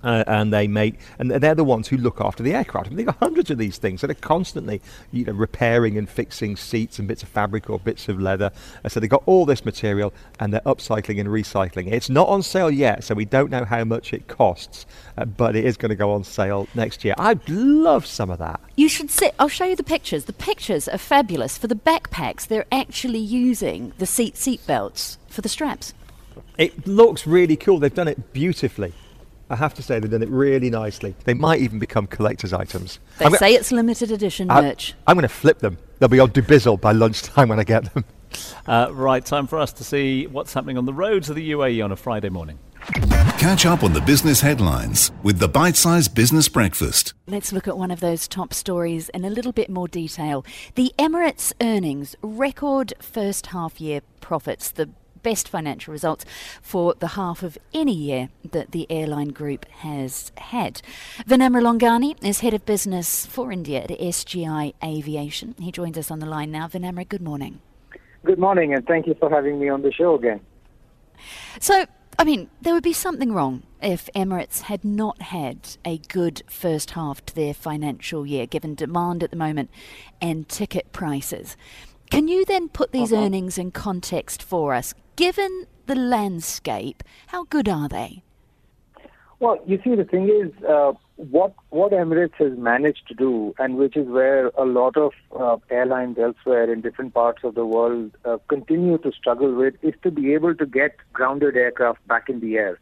Uh, 0.01 0.23
and 0.27 0.53
they 0.53 0.65
make, 0.65 0.97
and 1.17 1.29
they're 1.29 1.53
the 1.53 1.63
ones 1.63 1.89
who 1.89 1.97
look 1.97 2.21
after 2.21 2.41
the 2.41 2.53
aircraft. 2.53 2.87
And 2.87 2.97
they've 2.97 3.05
got 3.05 3.17
hundreds 3.17 3.51
of 3.51 3.57
these 3.57 3.77
things 3.77 3.99
that 3.99 4.09
are 4.09 4.13
constantly, 4.13 4.81
you 5.11 5.25
know, 5.25 5.33
repairing 5.33 5.97
and 5.97 6.09
fixing 6.09 6.55
seats 6.55 6.99
and 6.99 7.07
bits 7.07 7.21
of 7.21 7.27
fabric 7.27 7.69
or 7.69 7.79
bits 7.79 8.07
of 8.07 8.19
leather. 8.19 8.51
And 8.83 8.91
so 8.91 9.01
they've 9.01 9.09
got 9.09 9.23
all 9.25 9.45
this 9.45 9.65
material, 9.65 10.13
and 10.39 10.53
they're 10.53 10.61
upcycling 10.61 11.19
and 11.19 11.27
recycling. 11.27 11.91
It's 11.91 12.09
not 12.09 12.29
on 12.29 12.43
sale 12.43 12.71
yet, 12.71 13.03
so 13.03 13.13
we 13.13 13.25
don't 13.25 13.51
know 13.51 13.65
how 13.65 13.83
much 13.83 14.13
it 14.13 14.27
costs, 14.27 14.85
uh, 15.17 15.25
but 15.25 15.55
it 15.55 15.65
is 15.65 15.75
going 15.75 15.89
to 15.89 15.95
go 15.95 16.13
on 16.13 16.23
sale 16.23 16.67
next 16.75 17.03
year. 17.03 17.13
I'd 17.17 17.49
love 17.49 18.05
some 18.05 18.29
of 18.29 18.39
that. 18.39 18.61
You 18.77 18.87
should 18.87 19.11
sit. 19.11 19.35
I'll 19.37 19.49
show 19.49 19.65
you 19.65 19.75
the 19.75 19.83
pictures. 19.83 20.25
The 20.25 20.33
pictures 20.33 20.87
are 20.87 20.97
fabulous. 20.97 21.57
For 21.57 21.67
the 21.67 21.75
backpacks, 21.75 22.47
they're 22.47 22.65
actually 22.71 23.19
using 23.19 23.91
the 23.97 24.05
seat 24.05 24.37
seat 24.37 24.65
belts 24.65 25.17
for 25.27 25.41
the 25.41 25.49
straps. 25.49 25.93
It 26.57 26.87
looks 26.87 27.27
really 27.27 27.57
cool. 27.57 27.79
They've 27.79 27.93
done 27.93 28.07
it 28.07 28.33
beautifully. 28.33 28.93
I 29.49 29.55
have 29.55 29.73
to 29.75 29.81
say, 29.83 29.99
they've 29.99 30.11
done 30.11 30.21
it 30.23 30.29
really 30.29 30.69
nicely. 30.69 31.15
They 31.23 31.33
might 31.33 31.59
even 31.61 31.79
become 31.79 32.05
collector's 32.07 32.53
items. 32.53 32.99
They 33.17 33.25
I'm 33.25 33.31
go- 33.31 33.37
say 33.37 33.53
it's 33.55 33.71
limited 33.71 34.11
edition 34.11 34.51
I- 34.51 34.61
merch. 34.61 34.93
I'm 35.07 35.15
going 35.15 35.23
to 35.23 35.27
flip 35.33 35.59
them. 35.59 35.77
They'll 35.97 36.07
be 36.09 36.19
on 36.19 36.29
Dubizzle 36.31 36.79
by 36.79 36.91
lunchtime 36.91 37.49
when 37.49 37.59
I 37.59 37.63
get 37.63 37.93
them. 37.93 38.05
Uh, 38.67 38.89
right, 38.91 39.25
time 39.25 39.47
for 39.47 39.57
us 39.57 39.73
to 39.73 39.83
see 39.83 40.27
what's 40.27 40.53
happening 40.53 40.77
on 40.77 40.85
the 40.85 40.93
roads 40.93 41.31
of 41.31 41.35
the 41.35 41.49
UAE 41.49 41.83
on 41.83 41.91
a 41.91 41.95
Friday 41.95 42.29
morning. 42.29 42.59
Catch 43.39 43.65
up 43.65 43.81
on 43.81 43.93
the 43.93 44.01
business 44.01 44.41
headlines 44.41 45.11
with 45.23 45.39
the 45.39 45.47
Bite 45.47 45.75
Size 45.75 46.07
Business 46.07 46.47
Breakfast. 46.47 47.15
Let's 47.25 47.51
look 47.51 47.67
at 47.67 47.75
one 47.75 47.89
of 47.89 48.01
those 48.01 48.27
top 48.27 48.53
stories 48.53 49.09
in 49.09 49.25
a 49.25 49.31
little 49.31 49.51
bit 49.51 49.67
more 49.67 49.87
detail. 49.87 50.45
The 50.75 50.93
Emirates 50.99 51.53
earnings, 51.59 52.15
record 52.21 52.93
first 53.01 53.47
half 53.47 53.81
year 53.81 54.01
profits, 54.21 54.69
the 54.69 54.89
best 55.23 55.49
financial 55.49 55.91
results 55.91 56.25
for 56.61 56.95
the 56.99 57.09
half 57.09 57.43
of 57.43 57.57
any 57.73 57.93
year 57.93 58.29
that 58.51 58.71
the 58.71 58.87
airline 58.89 59.29
group 59.29 59.65
has 59.69 60.31
had. 60.37 60.81
Vinamra 61.27 61.61
Longani 61.61 62.15
is 62.23 62.39
head 62.39 62.53
of 62.53 62.65
business 62.65 63.25
for 63.25 63.51
India 63.51 63.83
at 63.83 63.89
SGI 63.89 64.73
Aviation. 64.83 65.55
He 65.59 65.71
joins 65.71 65.97
us 65.97 66.11
on 66.11 66.19
the 66.19 66.25
line 66.25 66.51
now. 66.51 66.67
Vinamra, 66.67 67.07
good 67.07 67.21
morning. 67.21 67.61
Good 68.25 68.39
morning, 68.39 68.73
and 68.73 68.85
thank 68.85 69.07
you 69.07 69.15
for 69.15 69.29
having 69.29 69.59
me 69.59 69.69
on 69.69 69.81
the 69.81 69.91
show 69.91 70.15
again. 70.15 70.41
So, 71.59 71.85
I 72.17 72.23
mean, 72.25 72.49
there 72.61 72.73
would 72.73 72.83
be 72.83 72.93
something 72.93 73.31
wrong 73.31 73.63
if 73.81 74.09
Emirates 74.13 74.63
had 74.63 74.83
not 74.83 75.21
had 75.21 75.77
a 75.85 75.99
good 76.09 76.43
first 76.47 76.91
half 76.91 77.25
to 77.27 77.35
their 77.35 77.53
financial 77.53 78.25
year, 78.25 78.45
given 78.45 78.75
demand 78.75 79.23
at 79.23 79.31
the 79.31 79.37
moment 79.37 79.69
and 80.21 80.47
ticket 80.49 80.91
prices. 80.91 81.55
Can 82.09 82.27
you 82.27 82.43
then 82.43 82.69
put 82.69 82.91
these 82.91 83.13
uh-huh. 83.13 83.23
earnings 83.23 83.57
in 83.57 83.71
context 83.71 84.43
for 84.43 84.73
us? 84.73 84.93
Given 85.19 85.67
the 85.85 85.95
landscape, 85.95 87.03
how 87.27 87.43
good 87.43 87.67
are 87.67 87.89
they? 87.89 88.23
Well, 89.41 89.61
you 89.65 89.77
see, 89.83 89.93
the 89.93 90.05
thing 90.05 90.29
is, 90.29 90.63
uh, 90.63 90.93
what 91.17 91.53
what 91.71 91.91
Emirates 91.91 92.35
has 92.35 92.57
managed 92.57 93.05
to 93.09 93.13
do, 93.13 93.53
and 93.59 93.75
which 93.75 93.97
is 93.97 94.07
where 94.07 94.47
a 94.57 94.63
lot 94.63 94.95
of 94.95 95.11
uh, 95.37 95.57
airlines 95.69 96.17
elsewhere 96.17 96.71
in 96.71 96.79
different 96.79 97.13
parts 97.13 97.39
of 97.43 97.55
the 97.55 97.65
world 97.65 98.11
uh, 98.23 98.37
continue 98.47 98.97
to 98.99 99.11
struggle 99.11 99.53
with, 99.53 99.73
is 99.81 99.93
to 100.03 100.09
be 100.09 100.33
able 100.33 100.55
to 100.55 100.65
get 100.65 100.95
grounded 101.11 101.57
aircraft 101.57 102.07
back 102.07 102.29
in 102.29 102.39
the 102.39 102.55
air. 102.55 102.79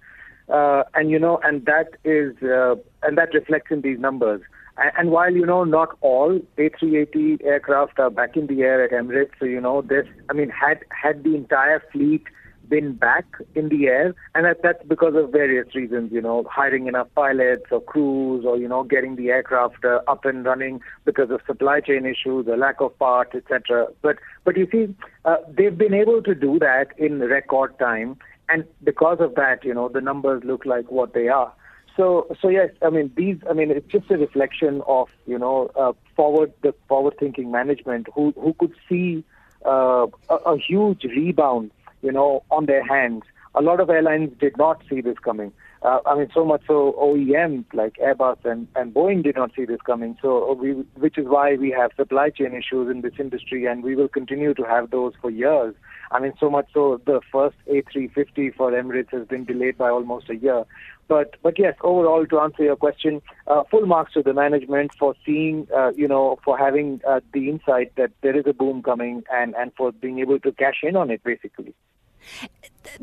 Uh, 0.47 0.83
and 0.93 1.09
you 1.09 1.17
know, 1.17 1.39
and 1.43 1.65
that 1.65 1.95
is, 2.03 2.35
uh, 2.43 2.75
and 3.01 3.17
that 3.17 3.33
reflects 3.33 3.71
in 3.71 3.81
these 3.81 3.97
numbers. 3.97 4.43
And, 4.77 5.09
while 5.09 5.33
you 5.33 5.45
know, 5.45 5.63
not 5.63 5.97
all 6.01 6.39
A380 6.57 7.43
aircraft 7.43 7.99
are 7.99 8.11
back 8.11 8.37
in 8.37 8.45
the 8.45 8.61
air 8.61 8.83
at 8.83 8.91
Emirates, 8.91 9.31
so 9.39 9.45
you 9.45 9.59
know, 9.59 9.81
this, 9.81 10.05
I 10.29 10.33
mean, 10.33 10.49
had 10.49 10.79
had 10.91 11.23
the 11.23 11.35
entire 11.35 11.83
fleet 11.91 12.23
been 12.69 12.93
back 12.93 13.25
in 13.55 13.69
the 13.69 13.87
air, 13.87 14.13
and 14.35 14.45
that, 14.45 14.61
that's 14.61 14.83
because 14.87 15.15
of 15.15 15.31
various 15.31 15.73
reasons, 15.73 16.11
you 16.11 16.21
know, 16.21 16.45
hiring 16.51 16.87
enough 16.87 17.07
pilots 17.15 17.65
or 17.71 17.81
crews, 17.81 18.45
or 18.45 18.57
you 18.57 18.67
know, 18.67 18.83
getting 18.83 19.15
the 19.15 19.29
aircraft 19.29 19.83
uh, 19.83 19.99
up 20.07 20.25
and 20.25 20.45
running 20.45 20.79
because 21.05 21.31
of 21.31 21.41
supply 21.47 21.79
chain 21.79 22.05
issues, 22.05 22.45
the 22.45 22.57
lack 22.57 22.79
of 22.79 22.97
parts, 22.99 23.33
etc. 23.35 23.87
But 24.01 24.17
but 24.43 24.57
you 24.57 24.67
see, 24.71 24.93
uh, 25.25 25.37
they've 25.49 25.77
been 25.77 25.93
able 25.93 26.21
to 26.21 26.35
do 26.35 26.59
that 26.59 26.87
in 26.97 27.19
record 27.19 27.77
time, 27.79 28.17
and 28.49 28.63
because 28.83 29.17
of 29.21 29.35
that, 29.35 29.63
you 29.63 29.73
know, 29.73 29.89
the 29.89 30.01
numbers 30.01 30.43
look 30.45 30.65
like 30.65 30.91
what 30.91 31.13
they 31.13 31.29
are. 31.29 31.51
So, 31.97 32.27
so 32.39 32.47
yes, 32.47 32.69
I 32.81 32.89
mean 32.89 33.11
these. 33.17 33.37
I 33.49 33.53
mean 33.53 33.71
it's 33.71 33.91
just 33.91 34.09
a 34.11 34.17
reflection 34.17 34.81
of 34.87 35.09
you 35.25 35.39
know 35.39 35.71
uh, 35.75 35.93
forward 36.15 36.53
the 36.61 36.73
forward-thinking 36.87 37.51
management 37.51 38.07
who 38.13 38.33
who 38.39 38.53
could 38.53 38.73
see 38.87 39.23
uh, 39.65 40.05
a, 40.29 40.35
a 40.35 40.57
huge 40.57 41.03
rebound 41.03 41.71
you 42.01 42.11
know, 42.11 42.43
on 42.51 42.65
their 42.65 42.85
hands. 42.85 43.23
A 43.55 43.61
lot 43.61 43.79
of 43.79 43.89
airlines 43.89 44.31
did 44.39 44.57
not 44.57 44.81
see 44.89 45.01
this 45.01 45.17
coming. 45.19 45.51
Uh, 45.81 45.99
I 46.05 46.15
mean, 46.15 46.29
so 46.33 46.43
much 46.43 46.61
so 46.67 46.95
OEMs 46.99 47.65
like 47.73 47.95
Airbus 47.97 48.43
and, 48.45 48.67
and 48.75 48.93
Boeing 48.93 49.23
did 49.23 49.35
not 49.35 49.51
see 49.55 49.65
this 49.65 49.81
coming. 49.85 50.17
So, 50.21 50.51
uh, 50.51 50.53
we, 50.53 50.71
which 50.95 51.17
is 51.17 51.27
why 51.27 51.55
we 51.55 51.71
have 51.71 51.91
supply 51.95 52.29
chain 52.29 52.53
issues 52.53 52.89
in 52.89 53.01
this 53.01 53.13
industry, 53.19 53.65
and 53.65 53.83
we 53.83 53.95
will 53.95 54.07
continue 54.07 54.53
to 54.55 54.63
have 54.63 54.89
those 54.89 55.13
for 55.21 55.29
years. 55.29 55.75
I 56.11 56.19
mean, 56.19 56.33
so 56.39 56.49
much 56.49 56.67
so 56.73 56.99
the 57.05 57.21
first 57.31 57.57
A350 57.69 58.55
for 58.55 58.71
Emirates 58.71 59.11
has 59.11 59.27
been 59.27 59.45
delayed 59.45 59.77
by 59.77 59.89
almost 59.89 60.29
a 60.29 60.35
year. 60.35 60.63
But 61.07 61.35
but 61.41 61.57
yes, 61.57 61.75
overall, 61.81 62.25
to 62.25 62.39
answer 62.39 62.63
your 62.63 62.75
question, 62.75 63.21
uh, 63.47 63.63
full 63.71 63.85
marks 63.85 64.13
to 64.13 64.21
the 64.21 64.33
management 64.33 64.91
for 64.99 65.15
seeing, 65.25 65.67
uh, 65.75 65.91
you 65.95 66.07
know, 66.07 66.37
for 66.43 66.57
having 66.57 67.01
uh, 67.07 67.21
the 67.33 67.49
insight 67.49 67.93
that 67.95 68.11
there 68.21 68.37
is 68.37 68.45
a 68.45 68.53
boom 68.53 68.83
coming, 68.83 69.23
and 69.31 69.55
and 69.55 69.71
for 69.75 69.91
being 69.91 70.19
able 70.19 70.39
to 70.39 70.51
cash 70.51 70.79
in 70.83 70.95
on 70.95 71.09
it, 71.09 71.23
basically. 71.23 71.73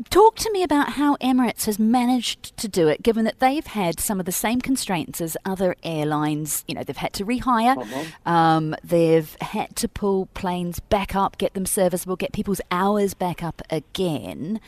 Talk 0.09 0.35
to 0.37 0.51
me 0.51 0.63
about 0.63 0.93
how 0.93 1.15
Emirates 1.17 1.65
has 1.65 1.77
managed 1.77 2.57
to 2.57 2.67
do 2.67 2.87
it, 2.87 3.03
given 3.03 3.23
that 3.25 3.39
they've 3.39 3.65
had 3.65 3.99
some 3.99 4.19
of 4.19 4.25
the 4.25 4.31
same 4.31 4.59
constraints 4.59 5.21
as 5.21 5.37
other 5.45 5.75
airlines. 5.83 6.63
You 6.67 6.75
know, 6.75 6.83
they've 6.83 6.97
had 6.97 7.13
to 7.13 7.25
rehire, 7.25 7.77
uh-huh. 7.77 8.31
um, 8.31 8.75
they've 8.83 9.35
had 9.41 9.75
to 9.77 9.87
pull 9.87 10.27
planes 10.33 10.79
back 10.79 11.15
up, 11.15 11.37
get 11.37 11.53
them 11.53 11.65
serviceable, 11.65 12.15
get 12.15 12.33
people's 12.33 12.61
hours 12.71 13.13
back 13.13 13.43
up 13.43 13.61
again. 13.69 14.59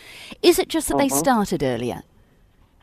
Is 0.43 0.59
it 0.59 0.69
just 0.69 0.87
that 0.87 0.95
uh-huh. 0.95 1.03
they 1.03 1.09
started 1.09 1.63
earlier? 1.63 2.03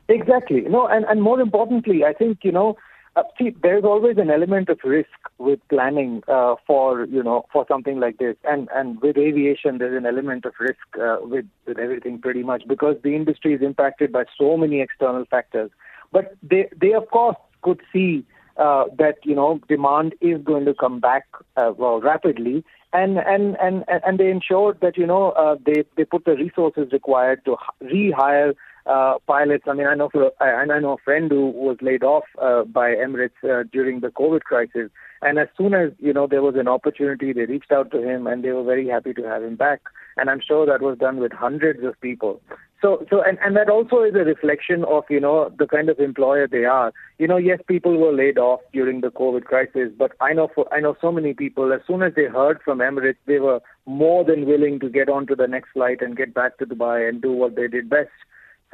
Exactly. 0.08 0.62
No, 0.62 0.86
and, 0.86 1.04
and 1.06 1.22
more 1.22 1.40
importantly, 1.40 2.04
I 2.04 2.12
think, 2.12 2.38
you 2.42 2.52
know, 2.52 2.76
uh, 3.16 3.22
see, 3.38 3.54
there's 3.62 3.84
always 3.84 4.18
an 4.18 4.30
element 4.30 4.68
of 4.68 4.78
risk 4.84 5.08
with 5.38 5.60
planning 5.68 6.22
uh, 6.26 6.56
for 6.66 7.04
you 7.04 7.22
know 7.22 7.46
for 7.52 7.64
something 7.68 8.00
like 8.00 8.18
this, 8.18 8.34
and 8.42 8.68
and 8.74 9.00
with 9.02 9.16
aviation, 9.16 9.78
there's 9.78 9.96
an 9.96 10.04
element 10.04 10.44
of 10.44 10.52
risk 10.58 10.80
uh, 11.00 11.18
with 11.20 11.46
with 11.64 11.78
everything 11.78 12.18
pretty 12.18 12.42
much 12.42 12.64
because 12.66 12.96
the 13.04 13.14
industry 13.14 13.54
is 13.54 13.62
impacted 13.62 14.10
by 14.10 14.24
so 14.36 14.56
many 14.56 14.80
external 14.80 15.24
factors. 15.26 15.70
But 16.10 16.34
they 16.42 16.68
they 16.76 16.92
of 16.92 17.08
course 17.10 17.36
could 17.62 17.80
see 17.92 18.26
uh, 18.56 18.86
that 18.98 19.18
you 19.22 19.36
know 19.36 19.60
demand 19.68 20.16
is 20.20 20.42
going 20.42 20.64
to 20.64 20.74
come 20.74 20.98
back 20.98 21.24
uh, 21.56 21.72
well 21.76 22.00
rapidly, 22.00 22.64
and 22.92 23.18
and 23.18 23.56
and 23.60 23.84
and 23.88 24.18
they 24.18 24.28
ensured 24.28 24.80
that 24.80 24.96
you 24.98 25.06
know 25.06 25.30
uh, 25.30 25.54
they 25.64 25.84
they 25.96 26.04
put 26.04 26.24
the 26.24 26.34
resources 26.34 26.88
required 26.90 27.44
to 27.44 27.56
rehire 27.80 28.54
uh, 28.86 29.14
pilots. 29.26 29.64
I 29.66 29.72
mean, 29.72 29.86
I 29.86 29.94
know 29.94 30.08
for, 30.10 30.32
I, 30.40 30.50
I 30.62 30.80
know 30.80 30.92
a 30.92 31.04
friend 31.04 31.30
who 31.30 31.50
was 31.50 31.76
laid 31.80 32.02
off 32.02 32.24
uh, 32.40 32.64
by 32.64 32.90
Emirates 32.90 33.42
uh, 33.42 33.64
during 33.72 34.00
the 34.00 34.08
COVID 34.08 34.42
crisis, 34.42 34.90
and 35.22 35.38
as 35.38 35.48
soon 35.56 35.74
as 35.74 35.90
you 35.98 36.12
know 36.12 36.26
there 36.26 36.42
was 36.42 36.54
an 36.56 36.68
opportunity, 36.68 37.32
they 37.32 37.46
reached 37.46 37.72
out 37.72 37.90
to 37.92 38.02
him, 38.02 38.26
and 38.26 38.44
they 38.44 38.52
were 38.52 38.64
very 38.64 38.88
happy 38.88 39.14
to 39.14 39.22
have 39.22 39.42
him 39.42 39.56
back. 39.56 39.80
And 40.16 40.30
I'm 40.30 40.40
sure 40.46 40.64
that 40.66 40.80
was 40.82 40.98
done 40.98 41.16
with 41.16 41.32
hundreds 41.32 41.82
of 41.84 42.00
people. 42.00 42.40
So, 42.80 43.06
so, 43.08 43.22
and, 43.22 43.38
and 43.42 43.56
that 43.56 43.70
also 43.70 44.02
is 44.02 44.14
a 44.14 44.18
reflection 44.18 44.84
of, 44.84 45.04
you 45.08 45.18
know, 45.18 45.50
the 45.58 45.66
kind 45.66 45.88
of 45.88 45.98
employer 45.98 46.46
they 46.46 46.66
are. 46.66 46.92
You 47.18 47.26
know, 47.26 47.38
yes, 47.38 47.58
people 47.66 47.96
were 47.96 48.12
laid 48.12 48.36
off 48.36 48.60
during 48.74 49.00
the 49.00 49.08
COVID 49.08 49.44
crisis, 49.44 49.90
but 49.96 50.12
I 50.20 50.34
know 50.34 50.48
for, 50.54 50.72
I 50.72 50.80
know 50.80 50.94
so 51.00 51.10
many 51.10 51.32
people, 51.32 51.72
as 51.72 51.80
soon 51.86 52.02
as 52.02 52.12
they 52.14 52.26
heard 52.26 52.60
from 52.62 52.80
Emirates, 52.80 53.16
they 53.26 53.38
were 53.38 53.60
more 53.86 54.22
than 54.22 54.44
willing 54.44 54.80
to 54.80 54.90
get 54.90 55.08
on 55.08 55.26
to 55.28 55.34
the 55.34 55.46
next 55.46 55.70
flight 55.72 56.02
and 56.02 56.14
get 56.14 56.34
back 56.34 56.58
to 56.58 56.66
Dubai 56.66 57.08
and 57.08 57.22
do 57.22 57.32
what 57.32 57.56
they 57.56 57.68
did 57.68 57.88
best. 57.88 58.10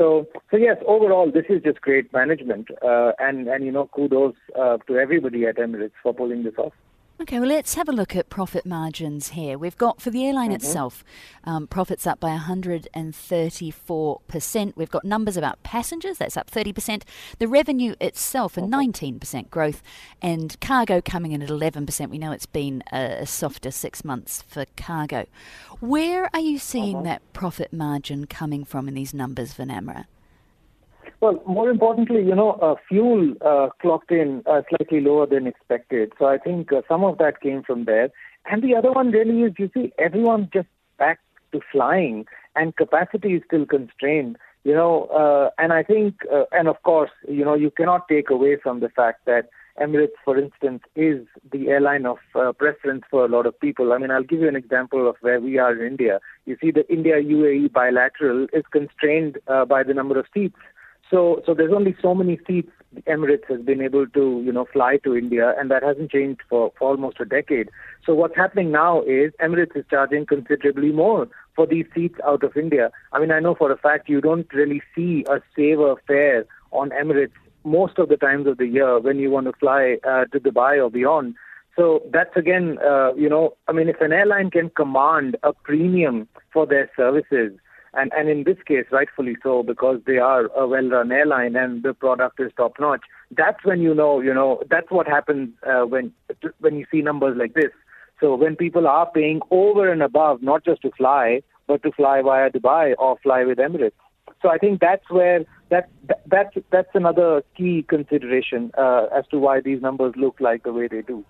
So, 0.00 0.26
so 0.50 0.56
yes, 0.56 0.78
overall, 0.86 1.30
this 1.30 1.44
is 1.50 1.62
just 1.62 1.82
great 1.82 2.10
management, 2.10 2.68
uh, 2.82 3.12
and 3.18 3.46
and 3.48 3.62
you 3.66 3.70
know, 3.70 3.90
kudos 3.94 4.32
uh, 4.58 4.78
to 4.86 4.96
everybody 4.96 5.44
at 5.44 5.56
Emirates 5.56 5.92
for 6.02 6.14
pulling 6.14 6.42
this 6.42 6.54
off. 6.56 6.72
Okay, 7.20 7.38
well, 7.38 7.50
let's 7.50 7.74
have 7.74 7.86
a 7.86 7.92
look 7.92 8.16
at 8.16 8.30
profit 8.30 8.64
margins 8.64 9.28
here. 9.30 9.58
We've 9.58 9.76
got 9.76 10.00
for 10.00 10.08
the 10.08 10.24
airline 10.24 10.46
mm-hmm. 10.46 10.54
itself, 10.54 11.04
um, 11.44 11.66
profits 11.66 12.06
up 12.06 12.18
by 12.18 12.34
134%. 12.34 14.72
We've 14.74 14.90
got 14.90 15.04
numbers 15.04 15.36
about 15.36 15.62
passengers, 15.62 16.16
that's 16.16 16.38
up 16.38 16.50
30%. 16.50 17.02
The 17.38 17.46
revenue 17.46 17.94
itself, 18.00 18.56
a 18.56 18.62
19% 18.62 19.18
mm-hmm. 19.18 19.40
growth, 19.50 19.82
and 20.22 20.58
cargo 20.62 21.02
coming 21.02 21.32
in 21.32 21.42
at 21.42 21.50
11%. 21.50 22.08
We 22.08 22.16
know 22.16 22.32
it's 22.32 22.46
been 22.46 22.82
a, 22.90 23.26
softer 23.26 23.70
six 23.70 24.02
months 24.02 24.42
for 24.48 24.64
cargo. 24.78 25.26
Where 25.80 26.30
are 26.32 26.40
you 26.40 26.58
seeing 26.58 26.96
mm-hmm. 26.96 27.04
that 27.04 27.20
profit 27.34 27.70
margin 27.70 28.28
coming 28.28 28.64
from 28.64 28.88
in 28.88 28.94
these 28.94 29.12
numbers, 29.12 29.52
Vinamra? 29.52 30.06
Well, 31.20 31.42
more 31.46 31.68
importantly, 31.68 32.22
you 32.24 32.34
know, 32.34 32.52
uh, 32.52 32.76
fuel 32.88 33.34
uh, 33.44 33.68
clocked 33.82 34.10
in 34.10 34.42
uh, 34.46 34.62
slightly 34.70 35.00
lower 35.00 35.26
than 35.26 35.46
expected. 35.46 36.14
So 36.18 36.24
I 36.24 36.38
think 36.38 36.70
some 36.88 37.04
of 37.04 37.18
that 37.18 37.42
came 37.42 37.62
from 37.62 37.84
there. 37.84 38.10
And 38.50 38.62
the 38.62 38.74
other 38.74 38.90
one 38.90 39.10
really 39.10 39.42
is, 39.42 39.52
you 39.58 39.70
see, 39.74 39.92
everyone 39.98 40.48
just 40.50 40.68
back 40.98 41.18
to 41.52 41.60
flying, 41.70 42.24
and 42.56 42.74
capacity 42.74 43.34
is 43.34 43.42
still 43.46 43.66
constrained. 43.66 44.38
You 44.64 44.74
know, 44.74 45.50
and 45.58 45.72
I 45.72 45.82
think, 45.82 46.16
and 46.52 46.68
of 46.68 46.82
course, 46.82 47.10
you 47.28 47.44
know, 47.44 47.54
you 47.54 47.70
cannot 47.70 48.08
take 48.08 48.30
away 48.30 48.56
from 48.62 48.80
the 48.80 48.88
fact 48.88 49.26
that 49.26 49.50
Emirates, 49.80 50.18
for 50.24 50.38
instance, 50.38 50.82
is 50.96 51.26
the 51.52 51.68
airline 51.68 52.06
of 52.06 52.18
preference 52.58 53.02
for 53.10 53.24
a 53.24 53.28
lot 53.28 53.46
of 53.46 53.58
people. 53.60 53.92
I 53.92 53.98
mean, 53.98 54.10
I'll 54.10 54.22
give 54.22 54.40
you 54.40 54.48
an 54.48 54.56
example 54.56 55.08
of 55.08 55.16
where 55.20 55.40
we 55.40 55.58
are 55.58 55.72
in 55.72 55.86
India. 55.86 56.20
You 56.46 56.56
see, 56.62 56.70
the 56.70 56.90
India 56.92 57.22
UAE 57.22 57.72
bilateral 57.72 58.46
is 58.52 58.64
constrained 58.70 59.38
by 59.46 59.82
the 59.82 59.94
number 59.94 60.18
of 60.18 60.26
seats. 60.32 60.58
So, 61.10 61.42
so 61.44 61.54
there's 61.54 61.72
only 61.72 61.96
so 62.00 62.14
many 62.14 62.38
seats 62.46 62.70
Emirates 63.06 63.48
has 63.48 63.60
been 63.60 63.80
able 63.80 64.06
to, 64.08 64.42
you 64.44 64.52
know, 64.52 64.66
fly 64.72 64.98
to 65.04 65.16
India, 65.16 65.54
and 65.58 65.70
that 65.70 65.82
hasn't 65.82 66.10
changed 66.10 66.40
for, 66.48 66.72
for 66.78 66.90
almost 66.90 67.20
a 67.20 67.24
decade. 67.24 67.70
So 68.04 68.14
what's 68.14 68.36
happening 68.36 68.72
now 68.72 69.02
is 69.02 69.32
Emirates 69.40 69.76
is 69.76 69.84
charging 69.88 70.26
considerably 70.26 70.90
more 70.90 71.28
for 71.54 71.66
these 71.66 71.86
seats 71.94 72.18
out 72.26 72.42
of 72.42 72.56
India. 72.56 72.90
I 73.12 73.20
mean, 73.20 73.30
I 73.30 73.40
know 73.40 73.54
for 73.54 73.70
a 73.70 73.76
fact 73.76 74.08
you 74.08 74.20
don't 74.20 74.52
really 74.52 74.82
see 74.94 75.24
a 75.28 75.40
saver 75.54 75.94
fare 76.06 76.44
on 76.72 76.90
Emirates 76.90 77.32
most 77.64 77.98
of 77.98 78.08
the 78.08 78.16
times 78.16 78.46
of 78.46 78.58
the 78.58 78.66
year 78.66 78.98
when 78.98 79.18
you 79.18 79.30
want 79.30 79.46
to 79.46 79.52
fly 79.52 79.98
uh, 80.04 80.24
to 80.32 80.40
Dubai 80.40 80.82
or 80.82 80.90
beyond. 80.90 81.34
So 81.76 82.02
that's 82.12 82.36
again, 82.36 82.78
uh, 82.84 83.14
you 83.14 83.28
know, 83.28 83.56
I 83.68 83.72
mean, 83.72 83.88
if 83.88 84.00
an 84.00 84.12
airline 84.12 84.50
can 84.50 84.70
command 84.70 85.36
a 85.42 85.52
premium 85.52 86.26
for 86.52 86.66
their 86.66 86.90
services, 86.96 87.52
and 87.94 88.12
and 88.16 88.28
in 88.28 88.44
this 88.44 88.58
case, 88.66 88.86
rightfully 88.90 89.36
so, 89.42 89.62
because 89.62 90.00
they 90.06 90.18
are 90.18 90.46
a 90.56 90.66
well-run 90.66 91.12
airline 91.12 91.56
and 91.56 91.82
the 91.82 91.94
product 91.94 92.40
is 92.40 92.52
top-notch. 92.56 93.02
That's 93.30 93.64
when 93.64 93.80
you 93.80 93.94
know, 93.94 94.20
you 94.20 94.34
know, 94.34 94.62
that's 94.70 94.90
what 94.90 95.06
happens 95.06 95.50
uh, 95.66 95.82
when 95.86 96.12
when 96.60 96.76
you 96.76 96.86
see 96.90 97.02
numbers 97.02 97.36
like 97.36 97.54
this. 97.54 97.72
So 98.20 98.34
when 98.34 98.54
people 98.56 98.86
are 98.86 99.10
paying 99.10 99.40
over 99.50 99.90
and 99.90 100.02
above, 100.02 100.42
not 100.42 100.64
just 100.64 100.82
to 100.82 100.90
fly, 100.96 101.42
but 101.66 101.82
to 101.82 101.92
fly 101.92 102.20
via 102.22 102.50
Dubai 102.50 102.94
or 102.98 103.18
fly 103.22 103.44
with 103.44 103.58
Emirates. 103.58 103.92
So 104.42 104.48
I 104.50 104.58
think 104.58 104.80
that's 104.80 105.08
where 105.10 105.44
that, 105.70 105.88
that 106.08 106.22
that's 106.26 106.56
that's 106.70 106.94
another 106.94 107.42
key 107.56 107.84
consideration 107.88 108.70
uh, 108.76 109.06
as 109.14 109.26
to 109.28 109.38
why 109.38 109.60
these 109.60 109.82
numbers 109.82 110.14
look 110.16 110.36
like 110.40 110.62
the 110.62 110.72
way 110.72 110.88
they 110.88 111.02
do. 111.02 111.24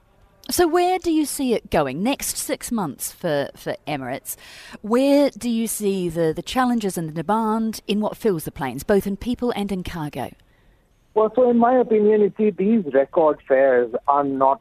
So 0.50 0.66
where 0.66 0.98
do 0.98 1.12
you 1.12 1.26
see 1.26 1.54
it 1.54 1.70
going 1.70 2.02
next 2.02 2.36
six 2.36 2.72
months 2.72 3.12
for, 3.12 3.50
for 3.54 3.76
Emirates? 3.86 4.36
Where 4.82 5.30
do 5.30 5.48
you 5.48 5.68
see 5.68 6.08
the, 6.08 6.32
the 6.34 6.42
challenges 6.42 6.98
and 6.98 7.08
the 7.08 7.22
demand 7.22 7.80
in 7.86 8.00
what 8.00 8.16
fills 8.16 8.44
the 8.44 8.50
planes, 8.50 8.82
both 8.82 9.06
in 9.06 9.16
people 9.16 9.52
and 9.54 9.70
in 9.70 9.84
cargo? 9.84 10.32
Well, 11.14 11.32
so 11.36 11.48
in 11.48 11.58
my 11.58 11.76
opinion, 11.76 12.22
you 12.22 12.32
see, 12.36 12.50
these 12.50 12.84
record 12.92 13.38
fares 13.46 13.92
are 14.08 14.24
not 14.24 14.60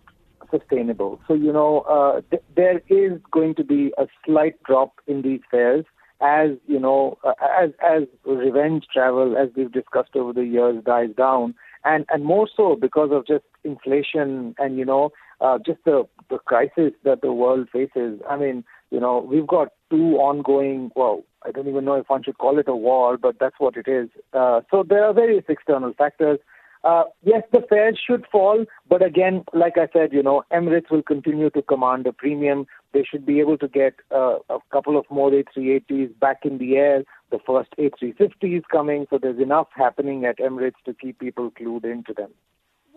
sustainable. 0.52 1.20
So, 1.28 1.34
you 1.34 1.52
know, 1.52 1.82
uh, 1.82 2.22
th- 2.30 2.44
there 2.56 2.82
is 2.88 3.20
going 3.32 3.56
to 3.56 3.64
be 3.64 3.92
a 3.98 4.08
slight 4.26 4.62
drop 4.64 4.94
in 5.08 5.24
these 5.24 5.42
fares 5.50 5.86
as, 6.22 6.52
you 6.68 6.80
know, 6.80 7.18
uh, 7.24 7.34
as, 7.60 7.72
as 7.84 8.04
revenge 8.26 8.86
travel, 8.94 9.38
as 9.38 9.50
we've 9.56 9.72
discussed 9.72 10.16
over 10.16 10.34
the 10.34 10.46
years, 10.46 10.84
dies 10.84 11.10
down. 11.18 11.56
And, 11.86 12.06
and 12.10 12.26
more 12.26 12.48
so 12.56 12.76
because 12.76 13.10
of 13.12 13.26
just 13.26 13.46
inflation 13.64 14.54
and, 14.60 14.78
you 14.78 14.86
know, 14.86 15.12
uh, 15.42 15.58
just 15.66 15.80
the, 15.86 16.04
the 16.30 16.38
crisis 16.40 16.92
that 17.04 17.22
the 17.22 17.32
world 17.32 17.70
faces. 17.72 18.20
I 18.30 18.38
mean, 18.38 18.64
you 18.92 19.00
know, 19.00 19.20
we've 19.20 19.48
got 19.48 19.70
two 19.90 20.18
ongoing, 20.18 20.92
well, 20.96 21.24
I 21.46 21.52
don't 21.52 21.68
even 21.68 21.86
know 21.86 21.96
if 21.96 22.10
one 22.10 22.24
should 22.24 22.38
call 22.38 22.60
it 22.60 22.68
a 22.68 22.76
war, 22.76 23.18
but 23.18 23.38
that's 23.40 23.56
what 23.60 23.78
it 23.78 23.88
is. 23.88 24.10
Uh, 24.34 24.62
so 24.70 24.84
there 24.88 25.06
are 25.06 25.14
various 25.14 25.46
external 25.48 25.94
factors. 25.94 26.40
Uh, 26.84 27.04
yes, 27.24 27.44
the 27.52 27.62
fares 27.70 28.00
should 28.06 28.26
fall, 28.32 28.66
but 28.88 29.04
again, 29.06 29.44
like 29.54 29.74
I 29.78 29.90
said, 29.92 30.14
you 30.14 30.24
know, 30.24 30.44
Emirates 30.52 30.90
will 30.90 31.04
continue 31.04 31.50
to 31.50 31.62
command 31.62 32.08
a 32.08 32.14
premium. 32.14 32.68
They 32.94 33.04
should 33.04 33.26
be 33.26 33.42
able 33.42 33.58
to 33.58 33.68
get 33.68 33.96
uh, 34.16 34.38
a 34.50 34.60
couple 34.72 34.98
of 34.98 35.06
more 35.10 35.30
A380s 35.30 36.18
back 36.20 36.46
in 36.46 36.58
the 36.58 36.78
air. 36.78 37.04
The 37.32 37.40
first 37.46 37.70
A350 37.78 38.58
is 38.60 38.64
coming, 38.72 39.08
so 39.10 39.20
there's 39.22 39.42
enough 39.42 39.68
happening 39.76 40.24
at 40.24 40.40
Emirates 40.40 40.82
to 40.86 40.94
keep 40.94 41.20
people 41.20 41.52
clued 41.52 41.84
into 41.84 42.14
them. 42.14 42.32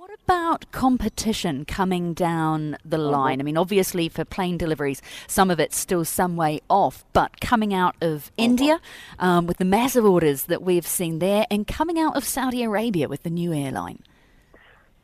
What 0.02 0.18
about 0.25 0.73
competition 0.73 1.64
coming 1.64 2.12
down 2.12 2.76
the 2.85 2.97
uh-huh. 2.97 3.09
line? 3.09 3.40
I 3.40 3.44
mean, 3.44 3.56
obviously, 3.56 4.09
for 4.09 4.25
plane 4.25 4.59
deliveries, 4.59 5.00
some 5.28 5.49
of 5.49 5.61
it's 5.61 5.76
still 5.76 6.04
some 6.04 6.35
way 6.35 6.61
off, 6.68 7.04
but 7.12 7.40
coming 7.40 7.73
out 7.73 7.94
of 8.00 8.26
uh-huh. 8.26 8.44
India 8.44 8.80
um, 9.21 9.47
with 9.47 9.59
the 9.59 9.64
massive 9.64 10.04
orders 10.04 10.47
that 10.47 10.61
we've 10.61 10.88
seen 10.88 11.21
there, 11.21 11.47
and 11.52 11.68
coming 11.68 12.00
out 12.00 12.16
of 12.16 12.25
Saudi 12.25 12.64
Arabia 12.64 13.06
with 13.06 13.23
the 13.23 13.30
new 13.30 13.52
airline. 13.52 14.00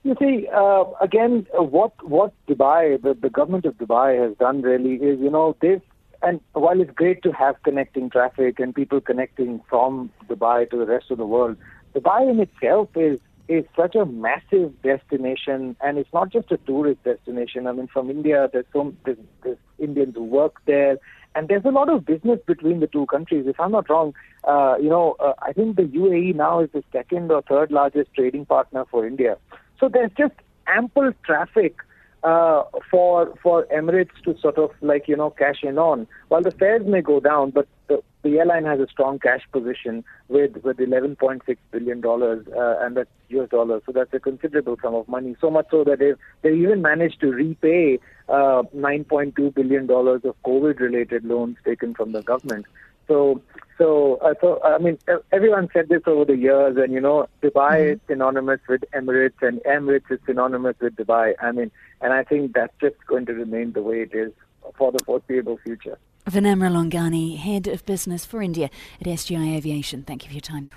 You 0.03 0.17
see, 0.19 0.49
uh, 0.53 0.83
again, 1.01 1.47
uh, 1.57 1.63
what 1.63 1.93
what 2.05 2.33
Dubai, 2.49 3.01
the, 3.01 3.15
the 3.15 3.31
government 3.31 3.67
of 3.67 3.75
Dubai 3.79 4.21
has 4.21 4.37
done 4.37 4.63
really 4.63 4.95
is, 4.95 5.21
you 5.21 5.31
know, 5.31 5.57
they've 5.61 5.81
and 6.23 6.41
while 6.55 6.81
it's 6.81 6.91
great 6.91 7.23
to 7.23 7.31
have 7.31 7.63
connecting 7.63 8.11
traffic 8.11 8.59
and 8.59 8.75
people 8.75 9.01
connecting 9.01 9.61
from 9.71 10.11
Dubai 10.29 10.69
to 10.71 10.77
the 10.77 10.87
rest 10.87 11.13
of 11.13 11.19
the 11.19 11.27
world, 11.27 11.57
Dubai 11.95 12.29
in 12.29 12.41
itself 12.41 12.89
is 12.97 13.21
is 13.49 13.65
such 13.75 13.95
a 13.95 14.05
massive 14.05 14.81
destination, 14.83 15.75
and 15.81 15.99
it's 15.99 16.13
not 16.13 16.31
just 16.31 16.53
a 16.53 16.59
tourist 16.59 17.03
destination. 17.03 17.67
I 17.67 17.73
mean, 17.73 17.89
from 17.89 18.11
India, 18.11 18.49
there's 18.53 18.67
so 18.73 18.95
there's, 19.05 19.19
there's 19.43 19.59
Indians 19.79 20.15
who 20.15 20.25
work 20.25 20.57
there, 20.67 20.99
and 21.35 21.49
there's 21.49 21.65
a 21.65 21.71
lot 21.71 21.89
of 21.89 22.05
business 22.05 22.41
between 22.47 22.81
the 22.81 22.87
two 22.87 23.07
countries. 23.07 23.47
If 23.47 23.59
I'm 23.59 23.73
not 23.73 23.89
wrong, 23.89 24.15
uh, 24.45 24.77
you 24.81 24.89
know, 24.89 25.17
uh, 25.19 25.33
I 25.41 25.53
think 25.53 25.77
the 25.77 25.85
UAE 25.85 26.35
now 26.35 26.61
is 26.61 26.71
the 26.73 26.85
second 26.93 27.33
or 27.33 27.43
third 27.43 27.71
largest 27.71 28.13
trading 28.15 28.45
partner 28.45 28.85
for 28.91 29.07
India. 29.07 29.39
So 29.81 29.89
there's 29.89 30.11
just 30.19 30.35
ample 30.67 31.13
traffic 31.25 31.77
uh, 32.23 32.63
for 32.91 33.35
for 33.43 33.67
Emirates 33.67 34.11
to 34.25 34.39
sort 34.39 34.59
of 34.59 34.71
like 34.81 35.09
you 35.09 35.17
know 35.17 35.31
cash 35.31 35.63
in 35.63 35.79
on. 35.79 36.07
While 36.29 36.43
the 36.43 36.51
fares 36.51 36.87
may 36.87 37.01
go 37.01 37.21
down, 37.21 37.51
but 37.51 37.69
the, 37.89 38.03
the 38.23 38.39
airline 38.39 38.65
has 38.65 38.81
a 38.81 38.87
strong 38.89 39.19
cash 39.19 39.43
position 39.53 40.05
with 40.29 40.57
with 40.65 40.79
11.6 40.79 41.57
billion 41.71 42.01
dollars, 42.01 42.47
uh, 42.57 42.77
and 42.81 42.97
that's 42.97 43.11
US 43.29 43.49
dollars. 43.51 43.83
So 43.87 43.93
that's 43.93 44.13
a 44.13 44.21
considerable 44.21 44.77
sum 44.83 44.95
of 44.95 45.09
money. 45.09 45.37
So 45.41 45.51
much 45.51 45.67
so 45.71 45.85
that 45.85 45.99
they 45.99 46.15
they 46.43 46.55
even 46.57 46.83
managed 46.83 47.21
to 47.21 47.31
repay 47.31 47.99
uh, 48.29 48.63
9.2 48.77 49.55
billion 49.55 49.87
dollars 49.87 50.23
of 50.25 50.35
COVID-related 50.45 51.25
loans 51.25 51.57
taken 51.65 51.95
from 51.95 52.13
the 52.13 52.23
government. 52.23 52.67
So, 53.09 53.43
so, 53.79 54.17
uh, 54.17 54.35
so 54.41 54.61
I 54.63 54.79
mean, 54.79 54.99
everyone 55.33 55.69
said 55.73 55.89
this 55.89 56.03
over 56.07 56.25
the 56.25 56.37
years, 56.37 56.77
and 56.77 56.93
you 56.93 57.01
know, 57.01 57.27
Dubai 57.43 57.81
mm-hmm. 57.81 57.93
is 57.95 58.01
synonymous 58.07 58.61
with 58.69 58.85
Emirates, 58.95 59.41
and 59.43 59.61
Emirates 59.61 60.11
is 60.11 60.21
synonymous 60.27 60.77
with 60.81 60.95
Dubai. 60.95 61.35
I 61.43 61.53
mean, 61.53 61.71
and 62.01 62.13
I 62.13 62.23
think 62.23 62.55
that's 62.55 62.75
just 62.81 62.97
going 63.07 63.27
to 63.27 63.33
remain 63.33 63.73
the 63.73 63.83
way 63.83 64.03
it 64.03 64.15
is 64.15 64.33
for 64.77 64.93
the 64.93 65.03
foreseeable 65.05 65.59
future. 65.65 65.99
Vinamra 66.31 66.71
Longani, 66.71 67.37
Head 67.39 67.67
of 67.67 67.85
Business 67.87 68.27
for 68.27 68.43
India 68.43 68.71
at 69.01 69.07
SGI 69.07 69.57
Aviation. 69.57 70.03
Thank 70.03 70.25
you 70.25 70.29
for 70.29 70.35
your 70.35 70.41
time. 70.41 70.71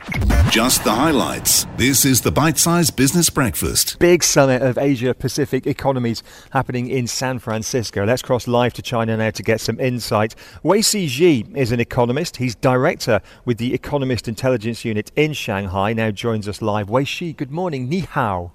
Just 0.50 0.84
the 0.84 0.92
highlights. 0.92 1.66
This 1.78 2.06
is 2.06 2.22
the 2.22 2.32
Bite 2.32 2.58
sized 2.58 2.96
Business 2.96 3.30
Breakfast. 3.30 3.98
Big 4.00 4.24
summit 4.24 4.62
of 4.62 4.78
Asia 4.78 5.14
Pacific 5.14 5.66
economies 5.66 6.22
happening 6.52 6.88
in 6.88 7.08
San 7.08 7.40
Francisco. 7.40 8.06
Let's 8.06 8.22
cross 8.22 8.48
live 8.48 8.74
to 8.74 8.82
China 8.82 9.18
now 9.18 9.32
to 9.32 9.44
get 9.44 9.60
some 9.60 9.80
insight. 9.80 10.36
Weisi 10.64 11.08
Xie 11.08 11.58
is 11.58 11.72
an 11.72 11.80
economist. 11.80 12.38
He's 12.38 12.54
director 12.54 13.22
with 13.46 13.58
the 13.58 13.74
Economist 13.74 14.28
Intelligence 14.28 14.86
Unit 14.86 15.12
in 15.16 15.34
Shanghai. 15.34 15.94
Now 15.94 16.12
joins 16.12 16.48
us 16.48 16.62
live. 16.62 16.90
Wei 16.90 17.04
Xi, 17.04 17.34
good 17.34 17.52
morning. 17.52 17.90
Ni 17.90 18.02
hao. 18.02 18.52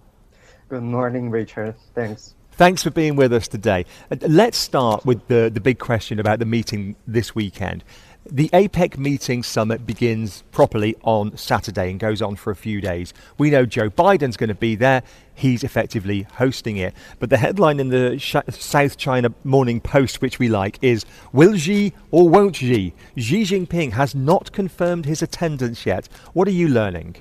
Good 0.69 0.85
morning, 0.85 1.31
Richard. 1.31 1.75
Thanks. 1.95 2.36
Thanks 2.57 2.83
for 2.83 2.89
being 2.89 3.17
with 3.17 3.35
us 3.35 3.49
today. 3.49 3.85
Uh, 4.11 4.17
let's 4.23 4.57
start 4.57 5.05
with 5.05 5.29
the, 5.29 5.51
the 5.53 5.61
big 5.61 5.79
question 5.79 6.19
about 6.19 6.39
the 6.39 6.47
meeting 6.47 6.97
this 7.07 7.35
weekend. 7.35 7.85
The 8.25 8.49
APEC 8.49 8.97
meeting 8.97 9.43
summit 9.43 9.87
begins 9.87 10.43
properly 10.53 10.97
on 11.03 11.37
Saturday 11.37 11.91
and 11.91 12.01
goes 12.01 12.23
on 12.23 12.35
for 12.35 12.51
a 12.51 12.57
few 12.57 12.81
days. 12.81 13.13
We 13.37 13.51
know 13.51 13.67
Joe 13.67 13.91
Biden's 13.91 14.39
going 14.39 14.49
to 14.49 14.55
be 14.55 14.75
there. 14.75 15.03
He's 15.35 15.65
effectively 15.65 16.23
hosting 16.23 16.79
it. 16.79 16.95
But 17.19 17.29
the 17.29 17.37
headline 17.37 17.79
in 17.79 17.91
the 17.91 18.19
Sh- 18.19 18.37
South 18.49 18.97
China 18.97 19.35
Morning 19.45 19.79
Post, 19.79 20.23
which 20.23 20.39
we 20.39 20.49
like, 20.49 20.79
is 20.81 21.05
Will 21.35 21.59
Xi 21.59 21.93
or 22.11 22.27
won't 22.27 22.57
Xi? 22.57 22.95
Xi 23.19 23.43
Jinping 23.43 23.93
has 23.93 24.15
not 24.15 24.51
confirmed 24.53 25.05
his 25.05 25.21
attendance 25.21 25.85
yet. 25.85 26.09
What 26.33 26.49
are 26.49 26.53
you 26.53 26.69
learning? 26.69 27.17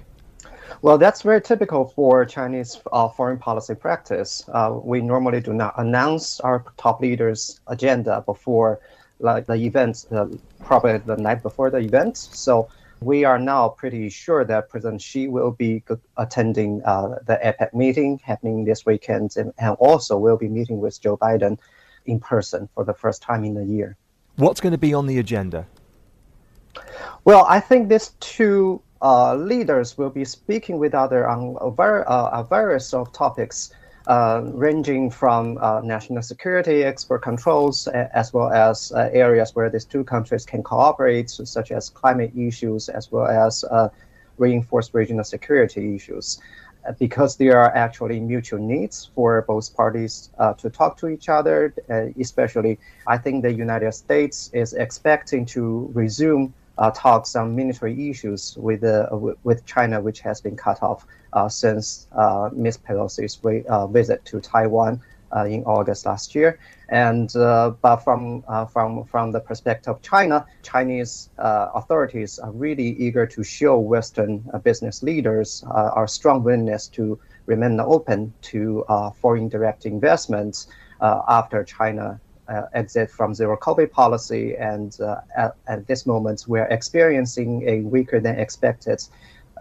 Well, 0.82 0.98
that's 0.98 1.22
very 1.22 1.42
typical 1.42 1.86
for 1.86 2.26
Chinese 2.26 2.80
uh, 2.92 3.08
foreign 3.10 3.38
policy 3.38 3.76
practice. 3.76 4.44
Uh, 4.48 4.80
we 4.82 5.02
normally 5.02 5.42
do 5.42 5.54
not 5.54 5.74
announce 5.78 6.40
our 6.40 6.64
top 6.78 7.02
leaders' 7.02 7.60
agenda 7.68 8.22
before 8.26 8.80
like 9.20 9.46
the 9.46 9.54
event, 9.54 10.06
uh, 10.12 10.28
probably 10.64 10.98
the 10.98 11.18
night 11.18 11.42
before 11.42 11.70
the 11.70 11.78
event. 11.78 12.18
So 12.18 12.68
we 13.02 13.24
are 13.24 13.40
now 13.40 13.70
pretty 13.70 14.10
sure 14.10 14.44
that 14.46 14.70
President 14.70 15.02
Xi 15.02 15.28
will 15.28 15.52
be 15.52 15.84
attending 16.18 16.82
uh, 16.84 17.20
the 17.26 17.40
APEC 17.44 17.74
meeting 17.74 18.20
happening 18.24 18.66
this 18.66 18.86
weekend, 18.86 19.36
and, 19.38 19.54
and 19.58 19.76
also 19.80 20.18
will 20.18 20.38
be 20.38 20.48
meeting 20.48 20.80
with 20.80 21.00
Joe 21.02 21.18
Biden 21.18 21.58
in 22.06 22.20
person 22.20 22.70
for 22.74 22.84
the 22.84 22.94
first 22.94 23.22
time 23.22 23.44
in 23.44 23.58
a 23.58 23.64
year. 23.64 23.96
What's 24.36 24.62
going 24.62 24.72
to 24.72 24.78
be 24.78 24.94
on 24.94 25.08
the 25.08 25.18
agenda? 25.18 25.66
Well, 27.24 27.46
I 27.48 27.60
think 27.60 27.90
these 27.90 28.10
two 28.20 28.82
uh, 29.06 29.36
leaders 29.36 30.00
will 30.00 30.10
be 30.10 30.26
speaking 30.26 30.80
with 30.80 30.96
other 30.96 31.30
on 31.30 31.56
a, 31.62 31.70
var- 31.70 32.10
uh, 32.10 32.42
a 32.42 32.44
various 32.44 32.92
of 32.92 33.14
topics, 33.14 33.72
uh, 34.08 34.42
ranging 34.46 35.12
from 35.12 35.60
uh, 35.62 35.80
national 35.82 36.24
security, 36.24 36.84
export 36.84 37.22
controls, 37.22 37.88
as 37.88 38.34
well 38.34 38.52
as 38.52 38.92
uh, 38.94 39.10
areas 39.14 39.56
where 39.56 39.70
these 39.70 39.86
two 39.86 40.04
countries 40.04 40.44
can 40.44 40.64
cooperate, 40.64 41.30
such 41.30 41.72
as 41.72 41.88
climate 41.90 42.32
issues, 42.36 42.90
as 42.90 43.12
well 43.12 43.28
as 43.28 43.64
uh, 43.66 43.90
reinforced 44.40 44.92
regional 44.96 45.24
security 45.24 45.96
issues. 45.96 46.40
Because 47.00 47.36
there 47.38 47.58
are 47.60 47.76
actually 47.76 48.20
mutual 48.20 48.60
needs 48.60 49.10
for 49.16 49.42
both 49.48 49.76
parties 49.76 50.30
to 50.60 50.70
talk 50.70 50.98
to 51.00 51.08
each 51.08 51.30
other, 51.30 51.74
especially, 52.20 52.78
I 53.08 53.18
think 53.18 53.42
the 53.42 53.52
United 53.52 53.92
States 53.94 54.52
is 54.54 54.74
expecting 54.74 55.48
to 55.48 55.90
resume 55.96 56.54
uh, 56.78 56.92
talks 56.92 57.36
on 57.36 57.56
military 57.56 58.10
issues 58.10 58.58
with 58.58 58.84
uh, 58.84 59.08
with 59.44 59.66
China, 59.66 60.02
which 60.02 60.20
has 60.20 60.42
been 60.42 60.56
cut 60.56 60.82
off 60.84 61.06
uh, 61.34 61.50
since 61.50 62.08
uh, 62.14 62.50
Ms. 62.54 62.78
Pelosi's 62.78 63.40
uh, 63.68 63.88
visit 63.88 64.24
to 64.26 64.40
Taiwan 64.40 65.02
uh, 65.36 65.46
in 65.46 65.64
August 65.64 66.06
last 66.06 66.36
year. 66.36 66.60
And 66.90 67.32
but 67.34 67.98
from 67.98 68.44
from 68.72 69.06
from 69.06 69.32
the 69.32 69.40
perspective 69.40 69.96
of 69.96 70.02
China, 70.02 70.46
Chinese 70.64 71.30
authorities 71.38 72.40
are 72.40 72.52
really 72.52 72.90
eager 73.00 73.26
to 73.26 73.44
show 73.44 73.80
Western 73.80 74.44
business 74.64 75.02
leaders 75.02 75.64
our 75.68 76.08
strong 76.08 76.44
willingness 76.44 76.88
to 76.90 77.20
remain 77.48 77.80
open 77.80 78.34
to 78.42 78.86
foreign 79.20 79.50
direct 79.50 79.86
investments 79.86 80.68
after 81.02 81.64
China 81.64 82.20
uh, 82.22 82.25
exit 82.74 83.10
from 83.10 83.34
zero 83.34 83.58
COVID 83.58 83.92
policy, 83.92 84.56
and 84.56 85.00
uh, 85.02 85.22
at, 85.36 85.56
at, 85.68 85.88
this 85.88 86.06
moment 86.06 86.46
we're 86.48 86.66
experiencing 86.66 87.68
a 87.68 87.82
weaker 87.82 88.20
than 88.20 88.40
expected 88.40 89.04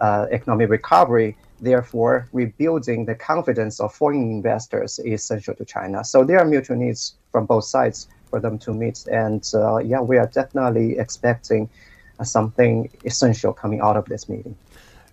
uh, 0.01 0.27
economic 0.31 0.69
recovery. 0.69 1.37
Therefore, 1.61 2.27
rebuilding 2.33 3.05
the 3.05 3.15
confidence 3.15 3.79
of 3.79 3.93
foreign 3.93 4.21
investors 4.21 4.99
is 4.99 5.21
essential 5.21 5.55
to 5.55 5.65
China. 5.65 6.03
So 6.03 6.23
there 6.23 6.39
are 6.39 6.45
mutual 6.45 6.75
needs 6.75 7.15
from 7.31 7.45
both 7.45 7.63
sides 7.63 8.07
for 8.29 8.39
them 8.39 8.59
to 8.59 8.73
meet. 8.73 9.05
And 9.07 9.41
yeah, 9.85 10.01
we 10.01 10.17
are 10.17 10.27
definitely 10.27 10.97
expecting 10.99 11.69
something 12.23 12.89
essential 13.05 13.53
coming 13.53 13.79
out 13.79 13.97
of 13.97 14.05
this 14.05 14.27
meeting. 14.29 14.55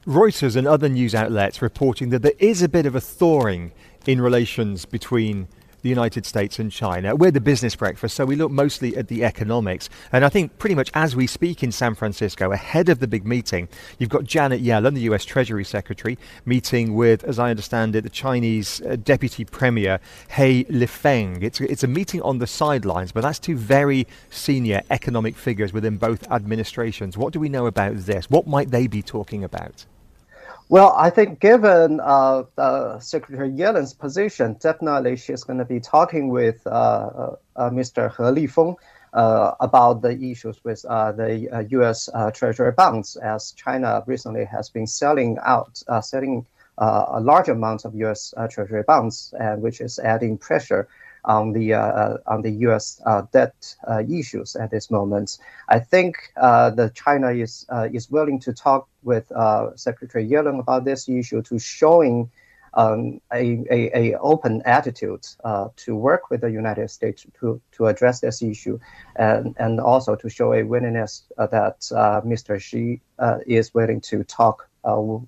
Reuters 0.07 0.57
and 0.57 0.67
other 0.67 0.89
news 0.89 1.15
outlets 1.15 1.63
reporting 1.63 2.11
that 2.11 2.23
there 2.23 2.33
is 2.41 2.61
a 2.61 2.69
bit 2.69 2.87
of 2.87 2.97
a 2.97 3.01
thawing 3.01 3.71
in 4.07 4.21
relations 4.21 4.85
between 4.85 5.47
the 5.83 5.88
United 5.88 6.25
States 6.25 6.59
and 6.59 6.73
China. 6.73 7.14
We're 7.14 7.31
the 7.31 7.40
business 7.40 7.77
breakfast, 7.77 8.16
so 8.16 8.25
we 8.25 8.37
look 8.37 8.51
mostly 8.51 8.97
at 8.97 9.09
the 9.09 9.25
economics. 9.25 9.88
And 10.12 10.25
I 10.25 10.29
think 10.29 10.59
pretty 10.59 10.75
much 10.75 10.90
as 10.95 11.14
we 11.14 11.27
speak 11.27 11.62
in 11.62 11.73
San 11.73 11.95
Francisco, 11.95 12.53
ahead 12.53 12.88
of 12.88 13.01
the 13.01 13.07
big 13.07 13.27
meeting, 13.27 13.68
you've 13.99 14.09
got 14.09 14.25
Janet 14.25 14.62
Yellen, 14.62 14.95
the 14.95 15.01
US 15.12 15.25
Treasury 15.25 15.64
Secretary, 15.64 16.18
meeting 16.45 16.95
with, 16.95 17.25
as 17.25 17.38
I 17.38 17.51
understand 17.51 17.95
it, 17.97 18.03
the 18.03 18.11
Chinese 18.11 18.81
uh, 18.83 18.97
Deputy 18.97 19.45
Premier 19.45 20.01
He 20.37 20.64
Lifeng. 20.64 21.42
It's, 21.42 21.61
it's 21.61 21.85
a 21.85 21.88
meeting 21.88 22.23
on 22.23 22.38
the 22.38 22.47
sidelines, 22.47 23.12
but 23.12 23.23
that's 23.23 23.38
two 23.38 23.57
very 23.57 24.07
senior 24.31 24.83
economic 24.90 25.37
figures 25.37 25.73
within 25.73 25.97
both 25.97 26.31
administrations. 26.31 27.16
What 27.16 27.33
do 27.33 27.40
we 27.40 27.49
know 27.49 27.66
about 27.66 27.97
this? 27.97 28.31
What 28.31 28.47
might 28.47 28.71
they 28.71 28.87
be 28.87 29.03
talking 29.03 29.45
about? 29.45 29.87
Well, 30.73 30.95
I 30.97 31.11
think 31.11 31.39
given 31.39 32.01
uh, 32.01 32.45
uh, 32.57 32.99
Secretary 32.99 33.51
Yellen's 33.51 33.93
position, 33.93 34.57
definitely 34.59 35.17
she's 35.17 35.45
going 35.45 35.59
to 35.59 35.67
be 35.67 35.81
talking 35.81 36.31
with 36.31 36.67
uh, 36.67 36.71
uh, 36.71 37.37
uh 37.57 37.69
Mr. 37.69 38.09
He 38.09 38.23
Lifeng 38.23 38.77
uh, 39.13 39.53
about 39.61 40.01
the 40.01 40.19
issues 40.19 40.65
with 40.65 40.81
the 40.81 41.67
U.S. 41.73 42.09
Treasury 42.33 42.73
bonds, 42.73 43.17
as 43.17 43.53
China 43.53 44.03
recently 44.07 44.47
has 44.47 44.71
been 44.71 44.87
selling 44.87 45.37
out, 45.45 45.83
selling 46.01 46.47
a 46.79 47.21
large 47.21 47.51
amount 47.51 47.85
of 47.85 47.95
U.S. 47.95 48.33
Treasury 48.49 48.83
bonds, 48.83 49.35
and 49.39 49.61
which 49.61 49.83
is 49.83 49.99
adding 49.99 50.39
pressure 50.39 50.89
on 51.25 51.53
the 51.53 51.75
uh, 51.75 52.17
on 52.27 52.43
the 52.43 52.51
U.S. 52.67 53.01
Uh, 53.07 53.23
debt 53.33 53.77
uh, 53.89 54.03
issues 54.11 54.57
at 54.57 54.71
this 54.71 54.91
moment. 54.91 55.39
I 55.69 55.79
think 55.79 56.17
the 56.37 56.91
China 56.95 57.31
is 57.31 57.67
is 57.93 58.11
willing 58.11 58.41
to 58.41 58.53
talk 58.53 58.89
with 59.03 59.31
Secretary 59.77 60.29
Yellen 60.29 60.59
about 60.59 60.85
this 60.85 61.09
issue 61.09 61.43
to 61.43 61.59
showing. 61.59 62.31
Um, 62.75 63.21
a, 63.31 63.63
a, 63.71 64.15
a, 64.15 64.19
open 64.21 64.63
attitude 64.65 65.27
uh, 65.45 65.69
to 65.77 65.95
work 65.95 66.31
with 66.31 66.41
the 66.41 66.51
United 66.51 66.91
States 66.91 67.27
to, 67.39 67.61
to 67.73 67.87
address 67.89 68.21
this 68.21 68.41
issue 68.41 68.81
and, 69.17 69.55
and 69.59 69.79
also 69.79 70.17
to 70.17 70.31
show 70.31 70.55
a 70.55 70.63
willingness 70.63 71.25
uh, 71.37 71.47
that 71.49 71.87
uh, 71.95 72.23
Mr. 72.23 72.59
Xi 72.59 73.03
is 73.47 73.75
willing 73.75 74.01
to 74.01 74.25
talk 74.25 74.71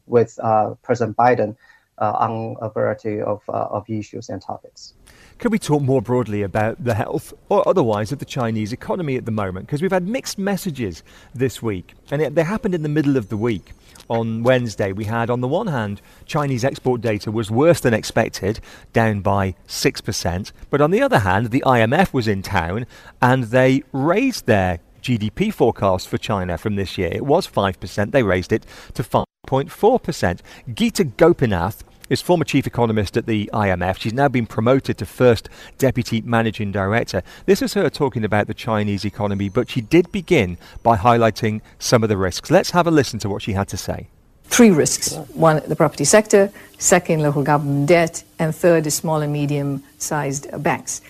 with 0.06 0.38
President 0.80 1.18
Biden 1.18 1.54
on 1.98 2.56
a 2.62 2.70
variety 2.70 3.20
of, 3.20 3.42
of 3.50 3.90
issues 3.90 4.30
and 4.30 4.40
topics. 4.40 4.94
Can 5.38 5.50
we 5.50 5.58
talk 5.58 5.82
more 5.82 6.00
broadly 6.00 6.42
about 6.42 6.82
the 6.82 6.94
health 6.94 7.34
or 7.48 7.66
otherwise 7.68 8.12
of 8.12 8.18
the 8.18 8.24
Chinese 8.24 8.72
economy 8.72 9.16
at 9.16 9.24
the 9.24 9.32
moment? 9.32 9.66
Because 9.66 9.82
we've 9.82 9.90
had 9.90 10.06
mixed 10.06 10.38
messages 10.38 11.02
this 11.34 11.60
week, 11.60 11.94
and 12.10 12.22
it, 12.22 12.34
they 12.34 12.44
happened 12.44 12.74
in 12.74 12.82
the 12.82 12.88
middle 12.88 13.16
of 13.16 13.28
the 13.28 13.36
week. 13.36 13.72
On 14.08 14.42
Wednesday, 14.42 14.92
we 14.92 15.04
had, 15.04 15.30
on 15.30 15.40
the 15.40 15.48
one 15.48 15.66
hand, 15.66 16.00
Chinese 16.24 16.64
export 16.64 17.00
data 17.00 17.30
was 17.30 17.50
worse 17.50 17.80
than 17.80 17.94
expected, 17.94 18.60
down 18.92 19.20
by 19.20 19.54
6%. 19.66 20.52
But 20.70 20.80
on 20.80 20.90
the 20.90 21.02
other 21.02 21.20
hand, 21.20 21.50
the 21.50 21.64
IMF 21.66 22.12
was 22.12 22.28
in 22.28 22.42
town 22.42 22.86
and 23.20 23.44
they 23.44 23.82
raised 23.92 24.46
their 24.46 24.78
GDP 25.02 25.52
forecast 25.52 26.08
for 26.08 26.18
China 26.18 26.58
from 26.58 26.76
this 26.76 26.96
year. 26.96 27.10
It 27.12 27.24
was 27.24 27.46
5%, 27.46 28.12
they 28.12 28.22
raised 28.22 28.52
it 28.52 28.66
to 28.94 29.02
5.4%. 29.02 30.40
Geeta 30.68 31.16
Gopinath 31.16 31.82
is 32.08 32.20
former 32.20 32.44
chief 32.44 32.66
economist 32.66 33.16
at 33.16 33.26
the 33.26 33.50
IMF. 33.52 33.98
She's 33.98 34.12
now 34.12 34.28
been 34.28 34.46
promoted 34.46 34.98
to 34.98 35.06
first 35.06 35.48
deputy 35.78 36.20
managing 36.20 36.72
director. 36.72 37.22
This 37.46 37.62
is 37.62 37.74
her 37.74 37.88
talking 37.90 38.24
about 38.24 38.46
the 38.46 38.54
Chinese 38.54 39.04
economy, 39.04 39.48
but 39.48 39.70
she 39.70 39.80
did 39.80 40.10
begin 40.12 40.58
by 40.82 40.96
highlighting 40.96 41.60
some 41.78 42.02
of 42.02 42.08
the 42.08 42.16
risks. 42.16 42.50
Let's 42.50 42.70
have 42.70 42.86
a 42.86 42.90
listen 42.90 43.18
to 43.20 43.28
what 43.28 43.42
she 43.42 43.52
had 43.52 43.68
to 43.68 43.76
say. 43.76 44.08
Three 44.44 44.70
risks 44.70 45.16
one, 45.32 45.62
the 45.66 45.74
property 45.74 46.04
sector, 46.04 46.52
second, 46.78 47.22
local 47.22 47.42
government 47.42 47.88
debt, 47.88 48.22
and 48.38 48.54
third, 48.54 48.84
the 48.84 48.90
small 48.90 49.20
and 49.22 49.32
medium 49.32 49.82
sized 49.98 50.46
banks. 50.62 51.00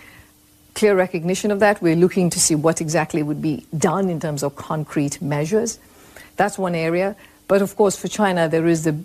Clear 0.74 0.96
recognition 0.96 1.50
of 1.50 1.60
that. 1.60 1.82
We're 1.82 1.96
looking 1.96 2.30
to 2.30 2.40
see 2.40 2.54
what 2.54 2.80
exactly 2.80 3.22
would 3.22 3.42
be 3.42 3.66
done 3.76 4.08
in 4.08 4.18
terms 4.18 4.42
of 4.42 4.56
concrete 4.56 5.20
measures. 5.20 5.78
That's 6.36 6.58
one 6.58 6.74
area. 6.74 7.16
But 7.46 7.60
of 7.62 7.76
course, 7.76 7.96
for 7.96 8.08
China, 8.08 8.48
there 8.48 8.66
is 8.66 8.84
the 8.84 8.96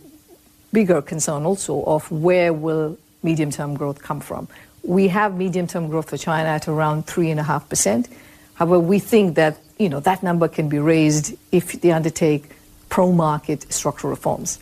bigger 0.71 1.01
concern 1.01 1.45
also 1.45 1.83
of 1.83 2.09
where 2.11 2.53
will 2.53 2.97
medium-term 3.23 3.75
growth 3.75 4.01
come 4.01 4.19
from. 4.19 4.47
We 4.83 5.07
have 5.09 5.35
medium-term 5.35 5.89
growth 5.89 6.09
for 6.09 6.17
China 6.17 6.49
at 6.49 6.67
around 6.67 7.05
3.5%. 7.07 8.07
However, 8.55 8.79
we 8.79 8.99
think 8.99 9.35
that 9.35 9.57
you 9.79 9.87
know, 9.87 10.01
that 10.01 10.21
number 10.21 10.47
can 10.47 10.69
be 10.69 10.77
raised 10.77 11.35
if 11.51 11.81
they 11.81 11.91
undertake 11.91 12.51
pro-market 12.89 13.71
structural 13.71 14.11
reforms. 14.11 14.59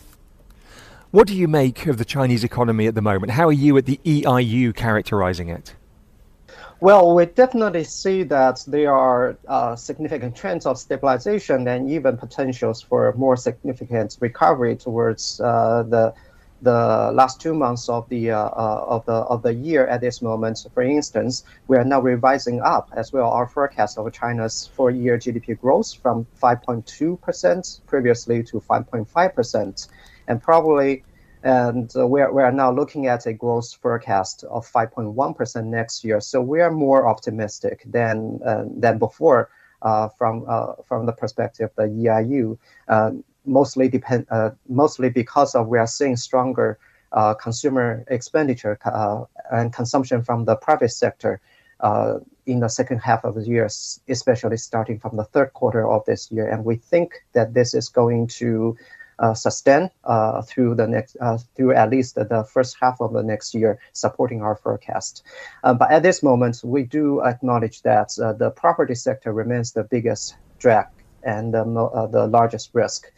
What 1.10 1.26
do 1.26 1.34
you 1.34 1.48
make 1.48 1.86
of 1.86 1.98
the 1.98 2.04
Chinese 2.04 2.44
economy 2.44 2.86
at 2.86 2.94
the 2.94 3.02
moment? 3.02 3.32
How 3.32 3.48
are 3.48 3.52
you 3.52 3.76
at 3.76 3.86
the 3.86 3.98
EIU 4.04 4.74
characterizing 4.74 5.48
it? 5.48 5.74
Well, 6.80 7.12
we 7.12 7.26
definitely 7.26 7.82
see 7.82 8.22
that 8.24 8.62
there 8.68 8.94
are 8.94 9.36
uh, 9.48 9.74
significant 9.74 10.36
trends 10.36 10.64
of 10.64 10.78
stabilization 10.78 11.66
and 11.66 11.90
even 11.90 12.16
potentials 12.16 12.80
for 12.80 13.12
more 13.16 13.36
significant 13.36 14.16
recovery 14.20 14.76
towards 14.76 15.40
uh, 15.40 15.82
the 15.88 16.14
the 16.62 17.12
last 17.14 17.40
two 17.40 17.54
months 17.54 17.88
of 17.88 18.08
the 18.08 18.32
uh, 18.32 18.38
uh 18.38 18.84
of 18.88 19.04
the 19.06 19.12
of 19.12 19.42
the 19.42 19.54
year 19.54 19.86
at 19.88 20.00
this 20.00 20.22
moment. 20.22 20.64
For 20.72 20.82
instance, 20.84 21.44
we 21.66 21.76
are 21.76 21.84
now 21.84 22.00
revising 22.00 22.60
up 22.60 22.90
as 22.94 23.12
well 23.12 23.28
our 23.30 23.48
forecast 23.48 23.98
of 23.98 24.12
China's 24.12 24.70
four-year 24.74 25.18
GDP 25.18 25.60
growth 25.60 25.94
from 25.94 26.26
5.2 26.40 27.20
percent 27.20 27.80
previously 27.86 28.42
to 28.44 28.60
5.5 28.60 29.34
percent, 29.34 29.88
and 30.28 30.40
probably 30.40 31.02
and 31.42 31.90
uh, 31.96 32.06
we, 32.06 32.20
are, 32.20 32.32
we 32.32 32.42
are 32.42 32.52
now 32.52 32.72
looking 32.72 33.06
at 33.06 33.26
a 33.26 33.32
growth 33.32 33.72
forecast 33.80 34.44
of 34.44 34.66
5.1% 34.70 35.64
next 35.66 36.04
year. 36.04 36.20
So 36.20 36.40
we 36.40 36.60
are 36.60 36.70
more 36.70 37.06
optimistic 37.06 37.82
than 37.86 38.40
uh, 38.44 38.64
than 38.66 38.98
before 38.98 39.50
uh, 39.82 40.08
from 40.08 40.44
uh, 40.48 40.72
from 40.86 41.06
the 41.06 41.12
perspective 41.12 41.70
of 41.70 41.76
the 41.76 41.82
EIU. 41.82 42.58
Uh, 42.88 43.12
mostly 43.44 43.88
depend 43.88 44.26
uh, 44.30 44.50
mostly 44.68 45.08
because 45.08 45.54
of 45.54 45.68
we 45.68 45.78
are 45.78 45.86
seeing 45.86 46.16
stronger 46.16 46.78
consumer 47.40 48.04
expenditure 48.08 48.78
and 49.50 49.72
consumption 49.72 50.22
from 50.22 50.44
the 50.44 50.56
private 50.56 50.90
sector. 50.90 51.40
in 52.46 52.60
the 52.60 52.68
second 52.68 52.98
half 52.98 53.24
of 53.24 53.34
the 53.34 53.42
year, 53.42 53.68
especially 54.08 54.56
starting 54.56 54.98
from 54.98 55.16
the 55.16 55.24
third 55.24 55.52
quarter 55.52 55.86
of 55.86 56.04
this 56.06 56.32
year, 56.32 56.48
and 56.48 56.64
we 56.64 56.76
think 56.76 57.08
that 57.34 57.54
this 57.54 57.74
is 57.74 57.88
going 57.88 58.26
to 58.26 58.76
uh, 58.76 58.97
Uh, 59.20 59.34
sustain 59.34 59.90
uh, 60.04 60.40
through 60.42 60.76
the 60.76 60.86
next 60.86 61.16
uh, 61.20 61.36
through 61.56 61.74
at 61.74 61.90
least 61.90 62.14
the 62.14 62.46
first 62.52 62.76
half 62.80 63.00
of 63.00 63.12
the 63.12 63.22
next 63.22 63.52
year, 63.52 63.76
supporting 63.92 64.42
our 64.42 64.54
forecast. 64.54 65.24
Uh, 65.64 65.74
but 65.74 65.90
at 65.90 66.04
this 66.04 66.22
moment, 66.22 66.60
we 66.62 66.84
do 66.84 67.20
acknowledge 67.24 67.82
that 67.82 68.16
uh, 68.22 68.32
the 68.32 68.48
property 68.50 68.94
sector 68.94 69.32
remains 69.32 69.72
the 69.72 69.82
biggest 69.82 70.36
drag 70.60 70.86
and 71.24 71.52
the 71.52 72.28
largest 72.30 72.70
risk 72.74 73.10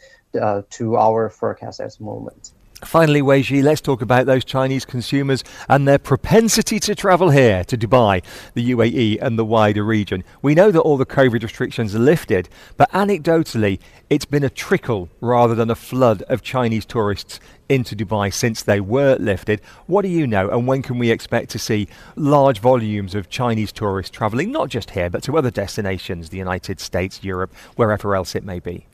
to 0.71 0.97
our 0.97 1.29
forecast 1.29 1.79
at 1.79 1.95
the 1.95 2.03
moment. 2.03 2.51
Finally, 2.83 3.21
Wei 3.21 3.43
Ji, 3.43 3.61
let's 3.61 3.79
talk 3.79 4.01
about 4.01 4.25
those 4.25 4.43
Chinese 4.43 4.85
consumers 4.85 5.43
and 5.69 5.87
their 5.87 5.99
propensity 5.99 6.79
to 6.79 6.95
travel 6.95 7.29
here 7.29 7.63
to 7.65 7.77
Dubai, 7.77 8.23
the 8.55 8.71
UAE, 8.71 9.19
and 9.21 9.37
the 9.37 9.45
wider 9.45 9.83
region. 9.83 10.23
We 10.41 10.55
know 10.55 10.71
that 10.71 10.81
all 10.81 10.97
the 10.97 11.05
COVID 11.05 11.43
restrictions 11.43 11.95
are 11.95 11.99
lifted, 11.99 12.49
but 12.77 12.91
anecdotally, 12.91 13.79
it's 14.09 14.25
been 14.25 14.43
a 14.43 14.49
trickle 14.49 15.09
rather 15.21 15.53
than 15.53 15.69
a 15.69 15.75
flood 15.75 16.23
of 16.23 16.41
Chinese 16.41 16.85
tourists 16.85 17.39
into 17.69 17.95
Dubai 17.95 18.33
since 18.33 18.63
they 18.63 18.81
were 18.81 19.15
lifted. 19.15 19.61
What 19.85 20.01
do 20.01 20.07
you 20.07 20.25
know, 20.25 20.49
and 20.49 20.65
when 20.65 20.81
can 20.81 20.97
we 20.97 21.11
expect 21.11 21.51
to 21.51 21.59
see 21.59 21.87
large 22.15 22.59
volumes 22.59 23.13
of 23.13 23.29
Chinese 23.29 23.71
tourists 23.71 24.15
travelling, 24.15 24.51
not 24.51 24.69
just 24.69 24.89
here, 24.89 25.09
but 25.09 25.21
to 25.23 25.37
other 25.37 25.51
destinations, 25.51 26.29
the 26.29 26.37
United 26.37 26.79
States, 26.79 27.23
Europe, 27.23 27.53
wherever 27.75 28.15
else 28.15 28.33
it 28.33 28.43
may 28.43 28.59
be? 28.59 28.87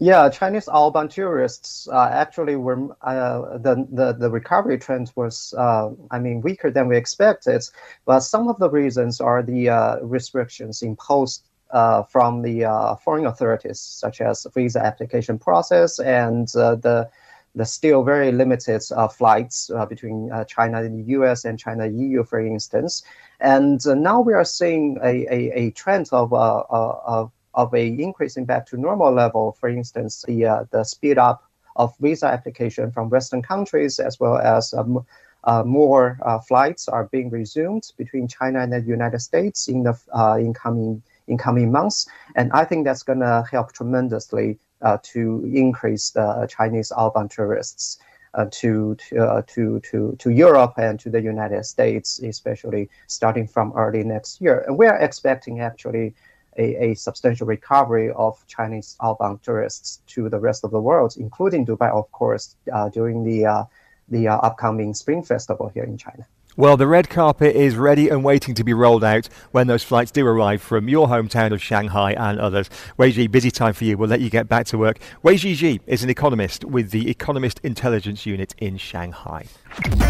Yeah, 0.00 0.28
Chinese 0.28 0.68
outbound 0.68 1.12
tourists 1.12 1.88
uh, 1.90 2.08
actually 2.10 2.56
were 2.56 2.94
uh, 3.02 3.58
the, 3.58 3.86
the 3.92 4.12
the 4.12 4.28
recovery 4.28 4.76
trend 4.78 5.12
was 5.14 5.54
uh, 5.56 5.90
I 6.10 6.18
mean 6.18 6.40
weaker 6.40 6.70
than 6.70 6.88
we 6.88 6.96
expected, 6.96 7.62
but 8.04 8.20
some 8.20 8.48
of 8.48 8.58
the 8.58 8.68
reasons 8.68 9.20
are 9.20 9.42
the 9.42 9.68
uh, 9.68 10.00
restrictions 10.00 10.82
imposed 10.82 11.44
uh, 11.70 12.02
from 12.02 12.42
the 12.42 12.64
uh, 12.64 12.96
foreign 12.96 13.26
authorities, 13.26 13.78
such 13.78 14.20
as 14.20 14.46
visa 14.52 14.84
application 14.84 15.38
process 15.38 16.00
and 16.00 16.48
the 16.48 17.08
the 17.54 17.64
still 17.64 18.02
very 18.02 18.32
limited 18.32 18.82
flights 19.16 19.70
between 19.88 20.28
China 20.48 20.82
and 20.82 20.98
the 20.98 21.12
U.S. 21.12 21.44
and 21.44 21.56
China 21.56 21.86
EU, 21.86 22.24
for 22.24 22.40
instance. 22.40 23.04
And 23.38 23.80
now 23.86 24.20
we 24.20 24.32
are 24.32 24.44
seeing 24.44 24.98
a, 25.00 25.24
a, 25.30 25.52
a 25.54 25.70
trend 25.70 26.08
of, 26.10 26.32
of 26.32 27.30
of 27.54 27.72
a 27.74 27.86
increasing 27.86 28.44
back 28.44 28.66
to 28.66 28.76
normal 28.76 29.12
level. 29.12 29.56
For 29.60 29.68
instance, 29.68 30.24
the 30.26 30.46
uh, 30.46 30.64
the 30.70 30.84
speed 30.84 31.18
up 31.18 31.44
of 31.76 31.96
visa 31.98 32.26
application 32.26 32.90
from 32.92 33.10
Western 33.10 33.42
countries 33.42 33.98
as 33.98 34.20
well 34.20 34.38
as 34.38 34.72
um, 34.74 35.04
uh, 35.44 35.62
more 35.64 36.18
uh, 36.22 36.38
flights 36.38 36.88
are 36.88 37.04
being 37.04 37.30
resumed 37.30 37.92
between 37.96 38.26
China 38.28 38.60
and 38.60 38.72
the 38.72 38.80
United 38.80 39.20
States 39.20 39.68
in 39.68 39.82
the 39.82 39.98
uh, 40.12 40.38
incoming 40.38 41.02
in 41.26 41.38
coming 41.38 41.72
months, 41.72 42.06
and 42.36 42.52
I 42.52 42.64
think 42.64 42.84
that's 42.84 43.02
going 43.02 43.20
to 43.20 43.46
help 43.50 43.72
tremendously 43.72 44.58
uh, 44.82 44.98
to 45.02 45.50
increase 45.54 46.10
the 46.10 46.46
Chinese 46.50 46.92
outbound 46.96 47.30
tourists. 47.30 47.98
Uh, 48.36 48.46
to 48.50 48.96
to, 48.96 49.24
uh, 49.24 49.42
to 49.46 49.78
to 49.78 50.16
to 50.18 50.30
Europe 50.30 50.74
and 50.76 50.98
to 50.98 51.08
the 51.08 51.20
United 51.20 51.64
States, 51.64 52.18
especially 52.18 52.90
starting 53.06 53.46
from 53.46 53.72
early 53.76 54.02
next 54.02 54.40
year, 54.40 54.64
and 54.66 54.76
we 54.76 54.88
are 54.88 54.98
expecting 54.98 55.60
actually 55.60 56.12
a, 56.56 56.90
a 56.90 56.94
substantial 56.94 57.46
recovery 57.46 58.10
of 58.12 58.44
Chinese 58.46 58.96
outbound 59.02 59.42
tourists 59.42 60.00
to 60.06 60.28
the 60.28 60.38
rest 60.38 60.64
of 60.64 60.70
the 60.70 60.80
world, 60.80 61.16
including 61.18 61.66
Dubai, 61.66 61.90
of 61.90 62.10
course, 62.12 62.56
uh, 62.72 62.88
during 62.88 63.24
the 63.24 63.46
uh, 63.46 63.64
the 64.08 64.28
uh, 64.28 64.36
upcoming 64.36 64.94
Spring 64.94 65.22
Festival 65.22 65.68
here 65.68 65.84
in 65.84 65.96
China. 65.96 66.26
Well, 66.56 66.76
the 66.76 66.86
red 66.86 67.10
carpet 67.10 67.56
is 67.56 67.74
ready 67.74 68.08
and 68.08 68.22
waiting 68.22 68.54
to 68.54 68.62
be 68.62 68.72
rolled 68.72 69.02
out 69.02 69.28
when 69.50 69.66
those 69.66 69.82
flights 69.82 70.12
do 70.12 70.24
arrive 70.24 70.62
from 70.62 70.88
your 70.88 71.08
hometown 71.08 71.52
of 71.52 71.60
Shanghai 71.60 72.12
and 72.12 72.38
others. 72.38 72.70
Wei 72.96 73.10
Ji, 73.10 73.26
busy 73.26 73.50
time 73.50 73.72
for 73.72 73.82
you. 73.82 73.98
We'll 73.98 74.08
let 74.08 74.20
you 74.20 74.30
get 74.30 74.48
back 74.48 74.66
to 74.66 74.78
work. 74.78 75.00
Weisi 75.24 75.56
Xie 75.56 75.80
is 75.88 76.04
an 76.04 76.10
economist 76.10 76.64
with 76.64 76.92
the 76.92 77.10
Economist 77.10 77.58
Intelligence 77.64 78.24
Unit 78.24 78.54
in 78.58 78.76
Shanghai. 78.76 79.46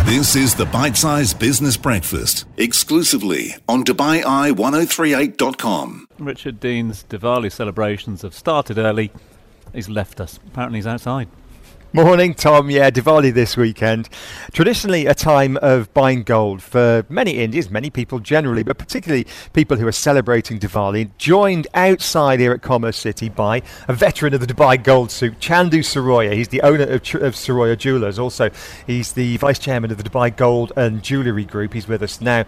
This 0.04 0.36
is 0.36 0.54
the 0.54 0.66
Bite 0.66 0.98
Size 0.98 1.32
Business 1.32 1.78
Breakfast, 1.78 2.44
exclusively 2.58 3.54
on 3.66 3.82
DubaiEye1038.com. 3.82 6.08
Richard 6.18 6.60
Dean's 6.60 7.04
Diwali 7.04 7.50
celebrations 7.50 8.20
have 8.20 8.34
started 8.34 8.76
early. 8.76 9.10
He's 9.72 9.88
left 9.88 10.20
us. 10.20 10.38
Apparently, 10.46 10.76
he's 10.78 10.86
outside. 10.86 11.28
Morning, 11.94 12.34
Tom. 12.34 12.70
Yeah, 12.70 12.90
Diwali 12.90 13.32
this 13.32 13.56
weekend. 13.56 14.08
Traditionally, 14.50 15.06
a 15.06 15.14
time 15.14 15.56
of 15.58 15.94
buying 15.94 16.24
gold 16.24 16.60
for 16.60 17.06
many 17.08 17.38
Indians, 17.38 17.70
many 17.70 17.88
people 17.88 18.18
generally, 18.18 18.64
but 18.64 18.78
particularly 18.78 19.28
people 19.52 19.76
who 19.76 19.86
are 19.86 19.92
celebrating 19.92 20.58
Diwali. 20.58 21.16
Joined 21.18 21.68
outside 21.72 22.40
here 22.40 22.50
at 22.50 22.62
Commerce 22.62 22.96
City 22.96 23.28
by 23.28 23.62
a 23.86 23.92
veteran 23.92 24.34
of 24.34 24.40
the 24.40 24.46
Dubai 24.52 24.82
Gold 24.82 25.12
Souk, 25.12 25.38
Chandu 25.38 25.84
Siroya. 25.84 26.32
He's 26.32 26.48
the 26.48 26.62
owner 26.62 26.82
of, 26.82 26.94
of 26.94 27.36
Siroya 27.36 27.78
Jewelers. 27.78 28.18
Also, 28.18 28.50
he's 28.88 29.12
the 29.12 29.36
vice 29.36 29.60
chairman 29.60 29.92
of 29.92 29.96
the 29.96 30.02
Dubai 30.02 30.34
Gold 30.34 30.72
and 30.76 31.00
Jewellery 31.00 31.44
Group. 31.44 31.74
He's 31.74 31.86
with 31.86 32.02
us 32.02 32.20
now. 32.20 32.44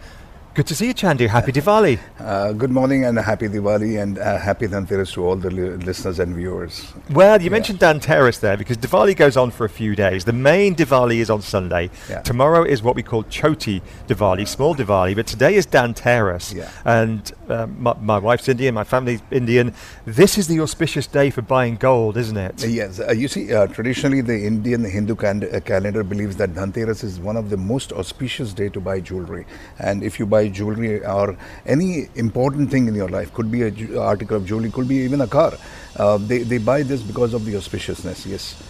Good 0.57 0.69
to 0.69 0.75
see 0.75 0.87
you, 0.87 0.95
Chandu. 0.95 1.29
Happy 1.29 1.53
Diwali. 1.53 1.99
Uh, 2.19 2.53
good 2.53 2.71
morning 2.71 3.05
and 3.05 3.19
happy 3.19 3.47
Diwali 3.47 4.03
and 4.03 4.19
uh, 4.19 4.39
happy 4.39 4.67
Dhanteras 4.67 5.13
to 5.13 5.23
all 5.23 5.37
the 5.37 5.51
li- 5.51 5.85
listeners 5.85 6.19
and 6.19 6.35
viewers. 6.35 6.95
Well, 7.11 7.39
you 7.43 7.45
yeah. 7.45 7.51
mentioned 7.51 7.79
Dhanteras 7.79 8.41
there 8.41 8.57
because 8.57 8.79
Diwali 8.79 9.15
goes 9.15 9.37
on 9.37 9.51
for 9.51 9.67
a 9.67 9.69
few 9.69 9.95
days. 9.95 10.25
The 10.25 10.33
main 10.33 10.75
Diwali 10.75 11.19
is 11.19 11.29
on 11.29 11.43
Sunday. 11.43 11.91
Yeah. 12.09 12.23
Tomorrow 12.23 12.65
is 12.65 12.83
what 12.83 12.97
we 12.97 13.03
call 13.03 13.25
Choti 13.25 13.83
Diwali, 14.09 14.49
small 14.49 14.75
Diwali, 14.75 15.15
but 15.15 15.27
today 15.27 15.57
is 15.57 15.67
Dhanteras. 15.67 16.55
Yeah. 16.55 16.71
And 16.87 17.31
um, 17.51 17.77
my, 17.79 17.93
my, 18.01 18.17
wife's 18.17 18.49
Indian, 18.49 18.77
my 18.77 18.85
family's 18.85 19.21
Indian. 19.31 19.75
This 20.07 20.39
is 20.39 20.49
the 20.49 20.61
auspicious 20.61 21.07
day 21.07 21.29
for 21.29 21.43
buying 21.43 21.77
gold, 21.77 22.17
isn't 22.17 22.37
it? 22.39 22.65
Uh, 22.65 22.69
yes. 22.69 22.99
Uh, 22.99 23.13
you 23.13 23.29
see, 23.29 23.53
uh, 23.53 23.67
traditionally 23.67 24.23
the 24.23 24.47
Indian 24.47 24.85
Hindu 24.85 25.17
can- 25.17 25.55
uh, 25.55 25.61
calendar 25.61 26.03
believes 26.03 26.37
that 26.37 26.55
Dhanteras 26.55 27.05
is 27.05 27.21
one 27.21 27.37
of 27.37 27.51
the 27.51 27.59
most 27.59 27.93
auspicious 27.93 28.55
day 28.55 28.71
to 28.71 28.81
buy 28.81 29.01
jewelry. 29.01 29.45
And 29.79 30.03
if 30.03 30.19
you 30.19 30.25
buy 30.25 30.46
jewelry 30.49 31.05
or 31.05 31.37
any 31.67 32.09
important 32.15 32.71
thing 32.71 32.89
in 32.89 32.95
your 32.95 33.09
life, 33.09 33.33
could 33.35 33.51
be 33.51 33.63
an 33.63 33.99
article 33.99 34.37
of 34.37 34.47
jewelry, 34.47 34.71
could 34.71 34.89
be 34.89 34.97
even 34.97 35.21
a 35.21 35.27
car. 35.27 35.55
Uh, 35.97 36.19
they, 36.19 36.39
they 36.39 36.59
buy 36.59 36.83
this 36.83 37.03
because 37.03 37.35
of 37.35 37.45
the 37.45 37.55
auspiciousness, 37.55 38.27
yes. 38.27 38.61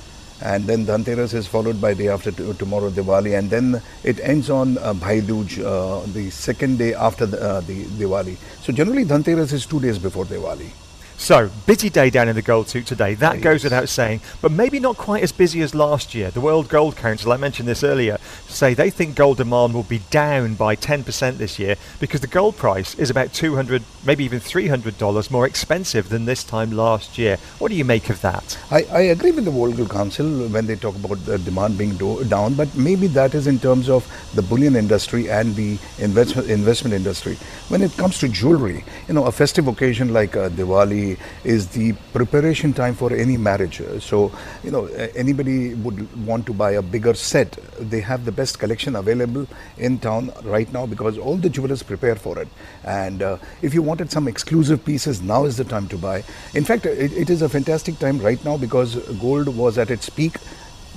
And 0.43 0.65
then 0.65 0.85
Dhanteras 0.85 1.33
is 1.33 1.47
followed 1.47 1.81
by 1.81 1.95
day 1.95 2.09
after 2.09 2.31
t- 2.31 2.53
tomorrow 2.55 2.91
Diwali, 2.91 3.39
and 3.39 3.49
then 3.49 3.81
it 4.05 4.21
ends 4.21 4.51
on 4.51 4.77
uh, 4.79 4.93
Bhai 4.93 5.23
Dooj, 5.23 5.65
uh, 5.65 6.07
the 6.13 6.31
second 6.31 6.79
day 6.79 6.93
after 6.95 7.25
the, 7.25 7.41
uh, 7.41 7.61
the 7.63 7.85
Diwali. 7.85 8.37
So 8.63 8.73
generally 8.73 9.05
Dhanteras 9.05 9.53
is 9.53 9.65
two 9.65 9.81
days 9.81 9.99
before 9.99 10.27
Diwali. 10.27 10.71
So, 11.19 11.51
busy 11.65 11.89
day 11.89 12.11
down 12.11 12.29
in 12.29 12.37
the 12.37 12.43
Gold 12.43 12.69
Souk 12.69 12.85
today. 12.85 13.15
That 13.15 13.37
yes. 13.37 13.43
goes 13.43 13.65
without 13.65 13.89
saying, 13.89 14.21
but 14.43 14.53
maybe 14.53 14.79
not 14.79 14.97
quite 14.97 15.23
as 15.23 15.33
busy 15.33 15.63
as 15.63 15.75
last 15.75 16.15
year. 16.15 16.31
The 16.31 16.43
World 16.43 16.69
Gold 16.69 16.97
Council, 16.97 17.33
I 17.33 17.37
mentioned 17.37 17.67
this 17.67 17.83
earlier, 17.83 18.19
say 18.49 18.75
they 18.75 18.91
think 18.91 19.17
gold 19.17 19.39
demand 19.39 19.75
will 19.75 19.83
be 19.83 20.01
down 20.11 20.55
by 20.55 20.77
10% 20.77 21.39
this 21.39 21.59
year 21.59 21.77
because 22.01 22.21
the 22.21 22.27
gold 22.27 22.57
price 22.57 22.95
is 22.97 23.11
about 23.11 23.33
200, 23.33 23.83
maybe 24.05 24.25
even 24.25 24.41
$300 24.41 25.31
more 25.31 25.47
expensive 25.47 26.11
than 26.11 26.27
this 26.27 26.45
time 26.45 26.71
last 26.71 27.17
year. 27.19 27.39
What 27.59 27.71
do 27.71 27.75
you 27.77 27.85
make 27.85 28.11
of 28.11 28.21
that? 28.21 28.59
I, 28.71 28.85
I 28.93 29.01
agree 29.01 29.33
with 29.33 29.47
the 29.47 29.51
World 29.51 29.79
Gold 29.79 29.91
Council 29.91 30.47
when 30.49 30.67
they 30.67 30.77
talk 30.77 30.97
about 30.97 31.25
the 31.25 31.39
demand 31.39 31.79
being 31.79 31.97
do- 31.97 32.25
down, 32.25 32.55
but 32.55 32.73
maybe 32.77 33.07
that 33.09 33.35
is 33.35 33.47
in 33.47 33.59
terms 33.59 33.89
of 33.89 34.07
the 34.35 34.43
bullion 34.43 34.77
industry 34.77 35.31
and 35.31 35.57
the 35.57 35.79
investment 35.99 36.51
investment 36.51 36.95
industry. 36.95 37.37
When 37.69 37.83
it 37.83 37.97
comes 37.97 38.19
to 38.19 38.29
jewelry, 38.29 38.85
you 39.09 39.15
know, 39.15 39.25
a 39.25 39.33
festive 39.33 39.67
occasion 39.67 40.13
like 40.13 40.37
uh, 40.37 40.51
Diwali 40.51 41.06
is 41.45 41.69
the 41.69 41.93
preparation 42.13 42.73
time 42.73 42.95
for 42.95 43.13
any 43.13 43.37
marriage. 43.37 43.81
So, 44.01 44.33
you 44.65 44.71
know, 44.71 44.87
anybody 45.15 45.75
would 45.75 46.01
want 46.27 46.47
to 46.47 46.53
buy 46.53 46.73
a 46.73 46.83
bigger 46.83 47.15
set. 47.15 47.59
They 47.79 48.01
have 48.01 48.25
the 48.25 48.33
best 48.33 48.59
collection 48.59 48.97
available 48.97 49.47
in 49.79 49.99
town 49.99 50.33
right 50.45 50.71
now 50.73 50.87
because 50.87 51.19
all 51.19 51.37
the 51.37 51.49
jewelers 51.49 51.83
prepare 51.83 52.17
for 52.17 52.39
it. 52.39 52.49
And 52.85 53.23
uh, 53.23 53.39
if 53.63 53.75
you 53.75 53.83
wanted 53.83 54.11
some 54.11 54.29
exclusive 54.29 54.85
pieces, 54.85 55.23
now 55.23 55.45
is 55.45 55.57
the 55.57 55.65
time 55.65 55.89
to 55.89 55.99
buy. 55.99 56.25
In 56.55 56.65
fact, 56.65 56.87
it, 56.87 57.13
it 57.13 57.31
is 57.31 57.43
a 57.43 57.49
fantastic 57.49 57.99
time 57.99 58.19
right 58.19 58.43
now 58.45 58.57
because 58.57 58.97
gold 59.19 59.49
was 59.57 59.79
at 59.79 59.91
its 59.91 60.09
peak 60.09 60.37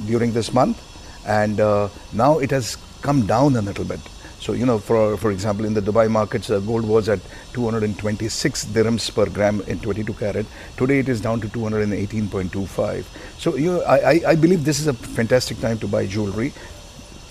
during 0.06 0.34
this 0.34 0.54
month 0.54 0.78
and 1.26 1.60
uh, 1.60 1.90
now 2.14 2.40
it 2.40 2.52
has 2.52 2.78
come 3.02 3.26
down 3.26 3.56
a 3.56 3.62
little 3.62 3.86
bit. 3.86 4.00
So, 4.40 4.54
you 4.54 4.66
know, 4.66 4.80
for 4.80 5.18
for 5.18 5.32
example, 5.32 5.66
in 5.66 5.74
the 5.74 5.82
Dubai 5.82 6.10
markets, 6.10 6.50
uh, 6.50 6.60
gold 6.60 6.86
was 6.86 7.10
at 7.10 7.20
226 7.54 8.66
dirhams 8.68 9.14
per 9.14 9.26
gram 9.28 9.62
in 9.68 9.80
22 9.80 10.14
carat. 10.14 10.46
Today 10.78 11.00
it 11.00 11.10
is 11.10 11.20
down 11.20 11.42
to 11.42 11.48
218.25. 11.50 13.04
So, 13.38 13.56
you 13.58 13.74
know, 13.74 13.82
I, 13.84 14.22
I 14.28 14.36
believe 14.36 14.64
this 14.64 14.80
is 14.80 14.88
a 14.88 14.94
fantastic 14.94 15.60
time 15.60 15.78
to 15.80 15.88
buy 15.88 16.06
jewelry, 16.06 16.54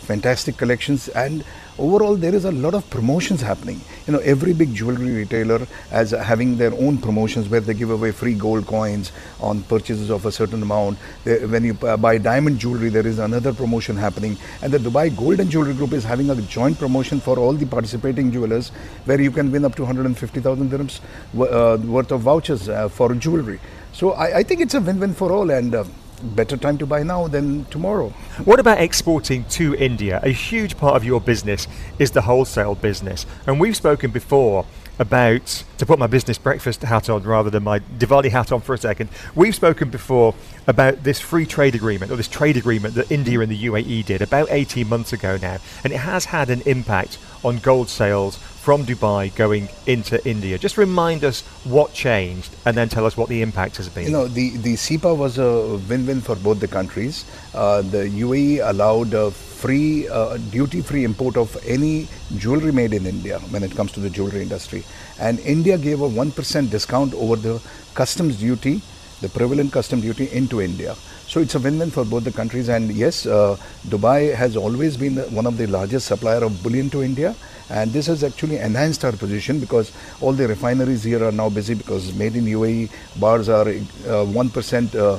fantastic 0.08 0.56
collections, 0.56 1.08
and 1.08 1.44
overall 1.78 2.16
there 2.16 2.34
is 2.34 2.44
a 2.50 2.52
lot 2.64 2.74
of 2.78 2.88
promotions 2.90 3.42
happening. 3.48 3.80
You 4.06 4.14
know 4.14 4.20
every 4.34 4.54
big 4.60 4.74
jewelry 4.74 5.10
retailer 5.16 5.60
as 5.90 6.10
having 6.30 6.56
their 6.62 6.72
own 6.86 6.98
promotions 7.06 7.48
where 7.54 7.60
they 7.60 7.74
give 7.74 7.90
away 7.96 8.10
free 8.20 8.34
gold 8.34 8.66
coins 8.66 9.12
on 9.40 9.62
purchases 9.74 10.10
of 10.10 10.26
a 10.30 10.32
certain 10.32 10.62
amount. 10.68 10.98
When 11.54 11.64
you 11.70 11.74
buy 11.74 12.16
diamond 12.18 12.58
jewelry 12.58 12.88
there 12.88 13.06
is 13.06 13.18
another 13.18 13.52
promotion 13.52 13.96
happening. 13.96 14.36
And 14.62 14.72
the 14.72 14.82
dubai 14.88 15.06
gold 15.24 15.40
and 15.40 15.50
jewelry 15.50 15.74
group 15.74 15.92
is 15.92 16.04
having 16.04 16.30
a 16.30 16.40
joint 16.56 16.78
promotion 16.78 17.20
for 17.20 17.38
all 17.38 17.52
the 17.52 17.66
participating 17.66 18.32
jewelers 18.32 18.70
where 19.04 19.20
you 19.20 19.30
can 19.30 19.52
win 19.52 19.64
up 19.64 19.74
to 19.76 19.82
150000 19.82 20.70
dirhams 20.70 21.00
uh, 21.36 21.76
worth 21.96 22.12
of 22.12 22.22
vouchers 22.22 22.68
uh, 22.68 22.88
for 22.88 23.14
jewelry. 23.14 23.60
So 23.92 24.12
I, 24.12 24.38
I, 24.38 24.42
think 24.42 24.60
it's 24.60 24.74
a 24.74 24.80
win-win 24.80 25.14
for 25.14 25.32
all 25.32 25.50
and 25.50 25.74
uh, 25.74 25.84
better 26.18 26.56
time 26.56 26.78
to 26.78 26.86
buy 26.86 27.02
now 27.02 27.28
than 27.28 27.64
tomorrow. 27.66 28.10
What 28.44 28.60
about 28.60 28.80
exporting 28.80 29.44
to 29.50 29.74
India? 29.74 30.20
A 30.22 30.30
huge 30.30 30.76
part 30.76 30.96
of 30.96 31.04
your 31.04 31.20
business 31.20 31.66
is 31.98 32.10
the 32.10 32.22
wholesale 32.22 32.74
business. 32.74 33.26
And 33.46 33.60
we've 33.60 33.76
spoken 33.76 34.10
before 34.10 34.66
about, 34.98 35.64
to 35.78 35.86
put 35.86 35.98
my 35.98 36.06
business 36.06 36.38
breakfast 36.38 36.82
hat 36.82 37.08
on 37.08 37.22
rather 37.22 37.50
than 37.50 37.62
my 37.62 37.78
Diwali 37.78 38.30
hat 38.30 38.50
on 38.52 38.60
for 38.60 38.74
a 38.74 38.78
second, 38.78 39.10
we've 39.34 39.54
spoken 39.54 39.90
before 39.90 40.34
about 40.66 41.04
this 41.04 41.20
free 41.20 41.46
trade 41.46 41.74
agreement 41.74 42.10
or 42.10 42.16
this 42.16 42.28
trade 42.28 42.56
agreement 42.56 42.94
that 42.94 43.10
India 43.10 43.40
and 43.40 43.50
the 43.50 43.64
UAE 43.64 44.04
did 44.04 44.22
about 44.22 44.48
18 44.50 44.88
months 44.88 45.12
ago 45.12 45.38
now. 45.40 45.58
And 45.84 45.92
it 45.92 45.98
has 45.98 46.26
had 46.26 46.50
an 46.50 46.62
impact 46.66 47.18
on 47.44 47.58
gold 47.58 47.88
sales 47.88 48.38
from 48.68 48.84
Dubai 48.84 49.34
going 49.34 49.66
into 49.86 50.22
India. 50.28 50.58
Just 50.58 50.76
remind 50.76 51.24
us 51.24 51.40
what 51.64 51.94
changed 51.94 52.54
and 52.66 52.76
then 52.76 52.90
tell 52.90 53.06
us 53.06 53.16
what 53.16 53.30
the 53.30 53.40
impact 53.40 53.78
has 53.78 53.88
been. 53.88 54.04
You 54.04 54.10
know, 54.10 54.28
the, 54.28 54.50
the 54.58 54.74
CEPA 54.74 55.16
was 55.16 55.38
a 55.38 55.78
win 55.88 56.04
win 56.04 56.20
for 56.20 56.36
both 56.36 56.60
the 56.60 56.68
countries. 56.68 57.24
Uh, 57.54 57.80
the 57.80 58.04
UAE 58.24 58.60
allowed 58.68 59.14
a 59.14 59.30
free, 59.30 60.06
uh, 60.08 60.36
duty 60.36 60.82
free 60.82 61.04
import 61.04 61.38
of 61.38 61.56
any 61.66 62.08
jewelry 62.36 62.70
made 62.70 62.92
in 62.92 63.06
India 63.06 63.38
when 63.48 63.62
it 63.62 63.74
comes 63.74 63.90
to 63.92 64.00
the 64.00 64.10
jewelry 64.10 64.42
industry. 64.42 64.84
And 65.18 65.40
India 65.40 65.78
gave 65.78 66.02
a 66.02 66.08
1% 66.10 66.68
discount 66.68 67.14
over 67.14 67.36
the 67.36 67.62
customs 67.94 68.36
duty, 68.36 68.82
the 69.20 69.28
prevalent 69.28 69.72
custom 69.72 70.00
duty 70.00 70.30
into 70.32 70.60
India. 70.60 70.94
So 71.26 71.40
it's 71.40 71.54
a 71.54 71.58
win-win 71.58 71.90
for 71.90 72.04
both 72.04 72.24
the 72.24 72.32
countries. 72.32 72.68
And 72.68 72.90
yes, 72.90 73.26
uh, 73.26 73.56
Dubai 73.86 74.34
has 74.34 74.56
always 74.56 74.96
been 74.96 75.16
one 75.34 75.46
of 75.46 75.58
the 75.58 75.66
largest 75.66 76.06
supplier 76.06 76.42
of 76.42 76.62
bullion 76.62 76.88
to 76.90 77.02
India. 77.02 77.34
And 77.70 77.92
this 77.92 78.06
has 78.06 78.24
actually 78.24 78.56
enhanced 78.56 79.04
our 79.04 79.12
position 79.12 79.60
because 79.60 79.92
all 80.22 80.32
the 80.32 80.48
refineries 80.48 81.04
here 81.04 81.22
are 81.22 81.32
now 81.32 81.50
busy 81.50 81.74
because 81.74 82.14
made 82.14 82.34
in 82.34 82.46
UAE 82.46 82.90
bars 83.20 83.50
are 83.50 83.68
uh, 83.68 84.24
1% 84.24 84.94
uh, 84.94 85.18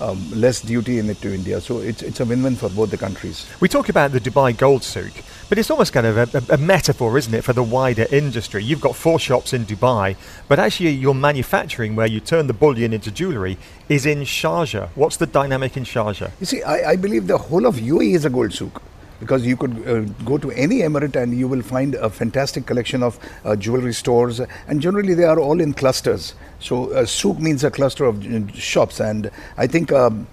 um, 0.00 0.30
less 0.32 0.60
duty 0.60 0.98
in 0.98 1.08
it 1.10 1.20
to 1.20 1.32
India. 1.32 1.60
So 1.60 1.78
it's, 1.78 2.02
it's 2.02 2.20
a 2.20 2.24
win-win 2.24 2.56
for 2.56 2.68
both 2.68 2.90
the 2.90 2.96
countries. 2.96 3.46
We 3.60 3.68
talk 3.68 3.88
about 3.88 4.12
the 4.12 4.20
Dubai 4.20 4.56
Gold 4.56 4.82
Souk, 4.82 5.12
but 5.48 5.58
it's 5.58 5.70
almost 5.70 5.92
kind 5.92 6.06
of 6.06 6.34
a, 6.34 6.54
a, 6.54 6.58
metaphor, 6.58 7.16
isn't 7.18 7.32
it, 7.32 7.42
for 7.42 7.52
the 7.52 7.62
wider 7.62 8.06
industry? 8.10 8.64
You've 8.64 8.80
got 8.80 8.96
four 8.96 9.18
shops 9.18 9.52
in 9.52 9.64
Dubai, 9.64 10.16
but 10.48 10.58
actually 10.58 10.90
your 10.90 11.14
manufacturing, 11.14 11.96
where 11.96 12.06
you 12.06 12.20
turn 12.20 12.46
the 12.46 12.54
bullion 12.54 12.92
into 12.92 13.10
jewellery, 13.10 13.58
is 13.88 14.06
in 14.06 14.20
Sharjah. 14.20 14.88
What's 14.94 15.16
the 15.16 15.26
dynamic 15.26 15.76
in 15.76 15.84
Sharjah? 15.84 16.30
You 16.40 16.46
see, 16.46 16.62
I, 16.62 16.90
I 16.90 16.96
believe 16.96 17.26
the 17.26 17.38
whole 17.38 17.66
of 17.66 17.76
UAE 17.76 18.14
is 18.14 18.24
a 18.24 18.30
gold 18.30 18.52
souk 18.52 18.82
because 19.20 19.46
you 19.46 19.56
could 19.56 19.86
uh, 19.86 20.00
go 20.24 20.38
to 20.38 20.50
any 20.52 20.80
emirate 20.80 21.16
and 21.16 21.36
you 21.36 21.48
will 21.48 21.62
find 21.62 21.94
a 21.94 22.10
fantastic 22.10 22.66
collection 22.66 23.02
of 23.02 23.18
uh, 23.44 23.56
jewelry 23.56 23.92
stores, 23.92 24.40
and 24.68 24.80
generally 24.80 25.14
they 25.14 25.24
are 25.24 25.38
all 25.38 25.60
in 25.60 25.72
clusters. 25.72 26.34
So 26.60 26.92
uh, 26.92 27.04
souk 27.06 27.38
means 27.38 27.64
a 27.64 27.70
cluster 27.70 28.04
of 28.04 28.26
uh, 28.26 28.52
shops, 28.52 29.00
and 29.00 29.30
I 29.56 29.66
think. 29.66 29.92
Um, 29.92 30.26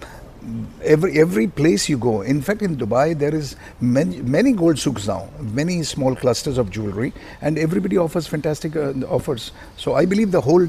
every 0.82 1.18
every 1.18 1.46
place 1.46 1.88
you 1.88 1.96
go. 1.96 2.20
In 2.20 2.42
fact, 2.42 2.62
in 2.62 2.76
Dubai, 2.76 3.18
there 3.18 3.34
is 3.34 3.56
many, 3.80 4.20
many 4.22 4.52
gold 4.52 4.78
souks 4.78 5.06
now, 5.06 5.28
many 5.40 5.82
small 5.82 6.14
clusters 6.14 6.58
of 6.58 6.70
jewelry, 6.70 7.14
and 7.40 7.58
everybody 7.58 7.96
offers 7.96 8.26
fantastic 8.26 8.76
uh, 8.76 8.92
offers. 9.08 9.52
So 9.76 9.94
I 9.94 10.04
believe 10.04 10.32
the 10.32 10.42
whole 10.42 10.68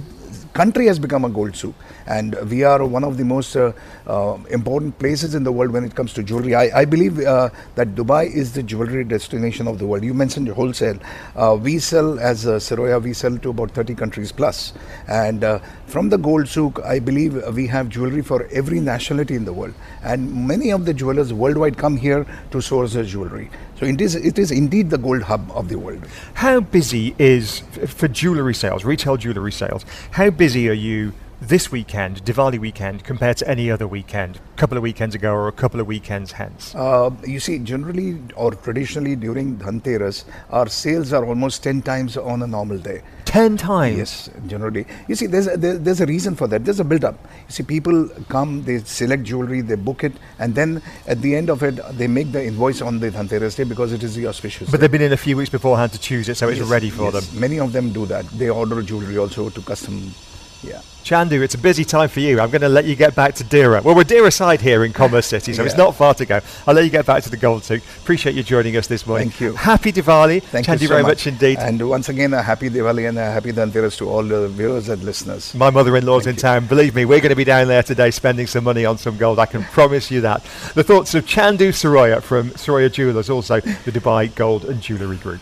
country 0.54 0.88
has 0.88 1.00
become 1.00 1.26
a 1.26 1.30
gold 1.30 1.56
souk 1.56 1.76
and 2.08 2.36
we 2.50 2.64
are 2.64 2.86
one 2.86 3.04
of 3.04 3.18
the 3.18 3.26
most 3.26 3.56
uh, 3.56 3.72
uh, 4.08 4.38
important 4.52 4.98
places 5.00 5.36
in 5.36 5.44
the 5.44 5.52
world 5.52 5.72
when 5.72 5.84
it 5.84 5.96
comes 5.96 6.14
to 6.14 6.24
jewelry. 6.24 6.56
I, 6.56 6.82
I 6.82 6.86
believe 6.86 7.20
uh, 7.20 7.50
that 7.76 7.96
Dubai 7.96 8.34
is 8.34 8.54
the 8.54 8.64
jewelry 8.64 9.04
destination 9.04 9.68
of 9.68 9.80
the 9.80 9.86
world. 9.86 10.04
You 10.04 10.14
mentioned 10.14 10.48
wholesale. 10.50 11.00
Uh, 11.36 11.58
we 11.60 11.80
sell, 11.80 12.20
as 12.20 12.46
uh, 12.46 12.54
Siroya, 12.54 13.02
we 13.02 13.14
sell 13.14 13.38
to 13.38 13.50
about 13.50 13.72
30 13.72 13.96
countries 13.96 14.32
plus. 14.32 14.74
And 15.08 15.44
uh, 15.44 15.60
from 15.88 16.10
the 16.10 16.18
gold 16.18 16.48
souk, 16.48 16.80
I 16.84 17.00
believe 17.00 17.42
we 17.56 17.68
have 17.68 17.90
jewelry 17.90 18.22
for 18.22 18.46
every 18.52 18.80
nationality 18.80 19.36
in 19.36 19.46
the 19.46 19.54
world. 19.54 19.74
And 20.04 20.48
many 20.48 20.72
of 20.72 20.86
the 20.86 20.94
jewelers 20.94 21.34
worldwide 21.34 21.78
come 21.78 21.98
here 21.98 22.26
to 22.52 22.62
source 22.62 22.94
their 22.94 23.04
jewelry. 23.04 23.50
So 23.80 23.86
it 23.86 24.00
is, 24.00 24.16
it 24.16 24.40
is 24.40 24.52
indeed 24.52 24.90
the 24.90 24.98
gold 24.98 25.24
hub 25.24 25.52
of 25.52 25.68
the 25.68 25.78
world. 25.78 26.06
How 26.36 26.62
busy 26.62 27.14
is, 27.20 27.60
for 27.88 28.08
jewellery 28.08 28.54
sales, 28.54 28.86
retail 28.86 29.18
jewellery 29.18 29.52
sales, 29.52 29.86
how 30.12 30.30
busy 30.30 30.70
are 30.70 30.74
you 30.74 31.14
this 31.48 31.72
weekend, 31.72 32.24
Diwali 32.26 32.60
weekend, 32.60 33.04
compared 33.04 33.38
to 33.38 33.48
any 33.48 33.70
other 33.70 33.88
weekend, 33.88 34.38
a 34.38 34.58
couple 34.58 34.78
of 34.78 34.84
weekends 34.84 35.14
ago 35.14 35.32
or 35.32 35.48
a 35.48 35.52
couple 35.52 35.80
of 35.80 35.88
weekends 35.88 36.32
hence? 36.32 36.74
Uh, 36.74 37.12
you 37.26 37.40
see, 37.40 37.60
generally 37.60 38.20
or 38.36 38.52
traditionally 38.52 39.16
during 39.16 39.58
Dhanteras, 39.58 40.26
our 40.50 40.68
sales 40.68 41.14
are 41.14 41.24
almost 41.26 41.64
10 41.64 41.84
times 41.84 42.18
on 42.18 42.42
a 42.42 42.48
normal 42.48 42.78
day. 42.78 43.02
10 43.26 43.58
times? 43.58 43.98
Yes, 43.98 44.30
generally. 44.48 44.86
You 45.08 45.16
see, 45.16 45.28
there's 45.28 45.48
a, 45.48 45.58
there, 45.58 45.78
there's 45.78 46.02
a 46.02 46.06
reason 46.06 46.36
for 46.36 46.48
that. 46.48 46.66
There's 46.66 46.80
a 46.80 46.84
build 46.84 47.06
up. 47.06 47.20
You 47.48 47.52
see, 47.52 47.64
people 47.64 48.10
come, 48.30 48.64
they 48.64 48.80
select 48.80 49.24
jewelry, 49.24 49.62
they 49.62 49.76
book 49.76 50.04
it, 50.04 50.14
and 50.40 50.56
then 50.56 50.82
at 51.08 51.22
the 51.22 51.36
end 51.36 51.50
of 51.50 51.62
it, 51.64 51.76
they 51.98 52.08
make 52.08 52.32
the 52.32 52.44
invoice 52.44 52.82
on 52.82 53.00
the 53.00 53.12
Dhanteras 53.12 53.56
day 53.56 53.64
because 53.64 53.94
it 53.94 54.04
is 54.04 54.16
the 54.16 54.28
auspicious 54.28 54.70
But 54.70 54.78
day. 54.78 54.82
they've 54.82 54.92
been 54.92 55.02
in 55.02 55.14
a 55.14 55.18
few 55.18 55.38
weeks 55.38 55.50
beforehand 55.50 55.92
to 55.94 56.00
choose 56.00 56.30
it, 56.30 56.36
so 56.36 56.50
it's 56.50 56.62
ready 56.62 56.90
for 56.90 57.12
yes. 57.12 57.28
them. 57.28 57.40
Many 57.40 57.60
of 57.60 57.72
them 57.72 57.92
do 57.92 58.06
that. 58.08 58.26
They 58.30 58.50
order 58.50 58.82
jewelry 58.82 59.18
also 59.18 59.50
to 59.50 59.62
custom. 59.62 60.12
Yeah. 60.66 60.82
Chandu, 61.04 61.44
it's 61.44 61.54
a 61.54 61.60
busy 61.60 61.86
time 61.86 62.10
for 62.10 62.20
you. 62.20 62.40
I'm 62.42 62.50
going 62.50 62.64
to 62.64 62.68
let 62.70 62.86
you 62.86 62.96
get 62.96 63.14
back 63.14 63.36
to 63.36 63.44
Deira. 63.44 63.84
Well, 63.84 63.94
we're 63.94 64.04
Deira 64.04 64.34
side 64.34 64.60
here 64.60 64.84
in 64.84 64.92
Commerce 64.92 65.28
City, 65.34 65.54
so 65.54 65.64
it's 65.64 65.78
not 65.78 65.94
far 65.96 66.16
to 66.16 66.26
go. 66.26 66.40
I'll 66.66 66.74
let 66.74 66.84
you 66.84 66.90
get 66.90 67.06
back 67.06 67.22
to 67.26 67.30
the 67.30 67.38
Gold 67.38 67.64
Souk. 67.64 67.84
Appreciate 68.02 68.34
you 68.34 68.42
joining 68.42 68.76
us 68.76 68.88
this 68.88 69.06
morning. 69.06 69.30
Thank 69.30 69.42
you. 69.42 69.54
Happy 69.54 69.92
Diwali. 69.92 70.42
Thank 70.42 70.66
Chandu 70.66 70.82
you 70.82 70.88
so 70.88 70.94
very 70.96 71.04
much. 71.04 71.28
indeed. 71.28 71.60
And 71.60 71.88
once 71.88 72.10
again, 72.10 72.34
a 72.34 72.42
happy 72.42 72.72
Diwali 72.72 73.08
and 73.08 73.20
a 73.20 73.32
happy 73.32 73.52
Dhanteras 73.52 73.98
to 74.00 74.10
all 74.10 74.24
the 74.24 74.48
viewers 74.48 74.90
and 74.90 75.04
listeners. 75.04 75.54
My 75.54 75.70
mother-in-law's 75.70 76.24
Thank 76.24 76.38
in 76.38 76.38
you. 76.38 76.42
town. 76.42 76.66
Believe 76.66 76.96
me, 76.96 77.06
we're 77.06 77.20
going 77.22 77.30
to 77.30 77.36
be 77.36 77.44
down 77.44 77.68
there 77.68 77.84
today 77.84 78.10
spending 78.10 78.48
some 78.48 78.64
money 78.64 78.84
on 78.86 78.98
some 78.98 79.16
gold. 79.16 79.38
I 79.38 79.46
can 79.46 79.64
promise 79.64 80.10
you 80.10 80.22
that. 80.22 80.44
The 80.74 80.84
thoughts 80.84 81.14
of 81.14 81.28
Chandu 81.28 81.70
Siroya 81.70 82.20
from 82.24 82.50
Siroya 82.52 82.92
Jewelers, 82.92 83.30
also 83.30 83.60
the 83.60 83.92
Dubai 83.92 84.34
Gold 84.34 84.66
and 84.66 84.82
Jewellery 84.82 85.18
Group. 85.18 85.42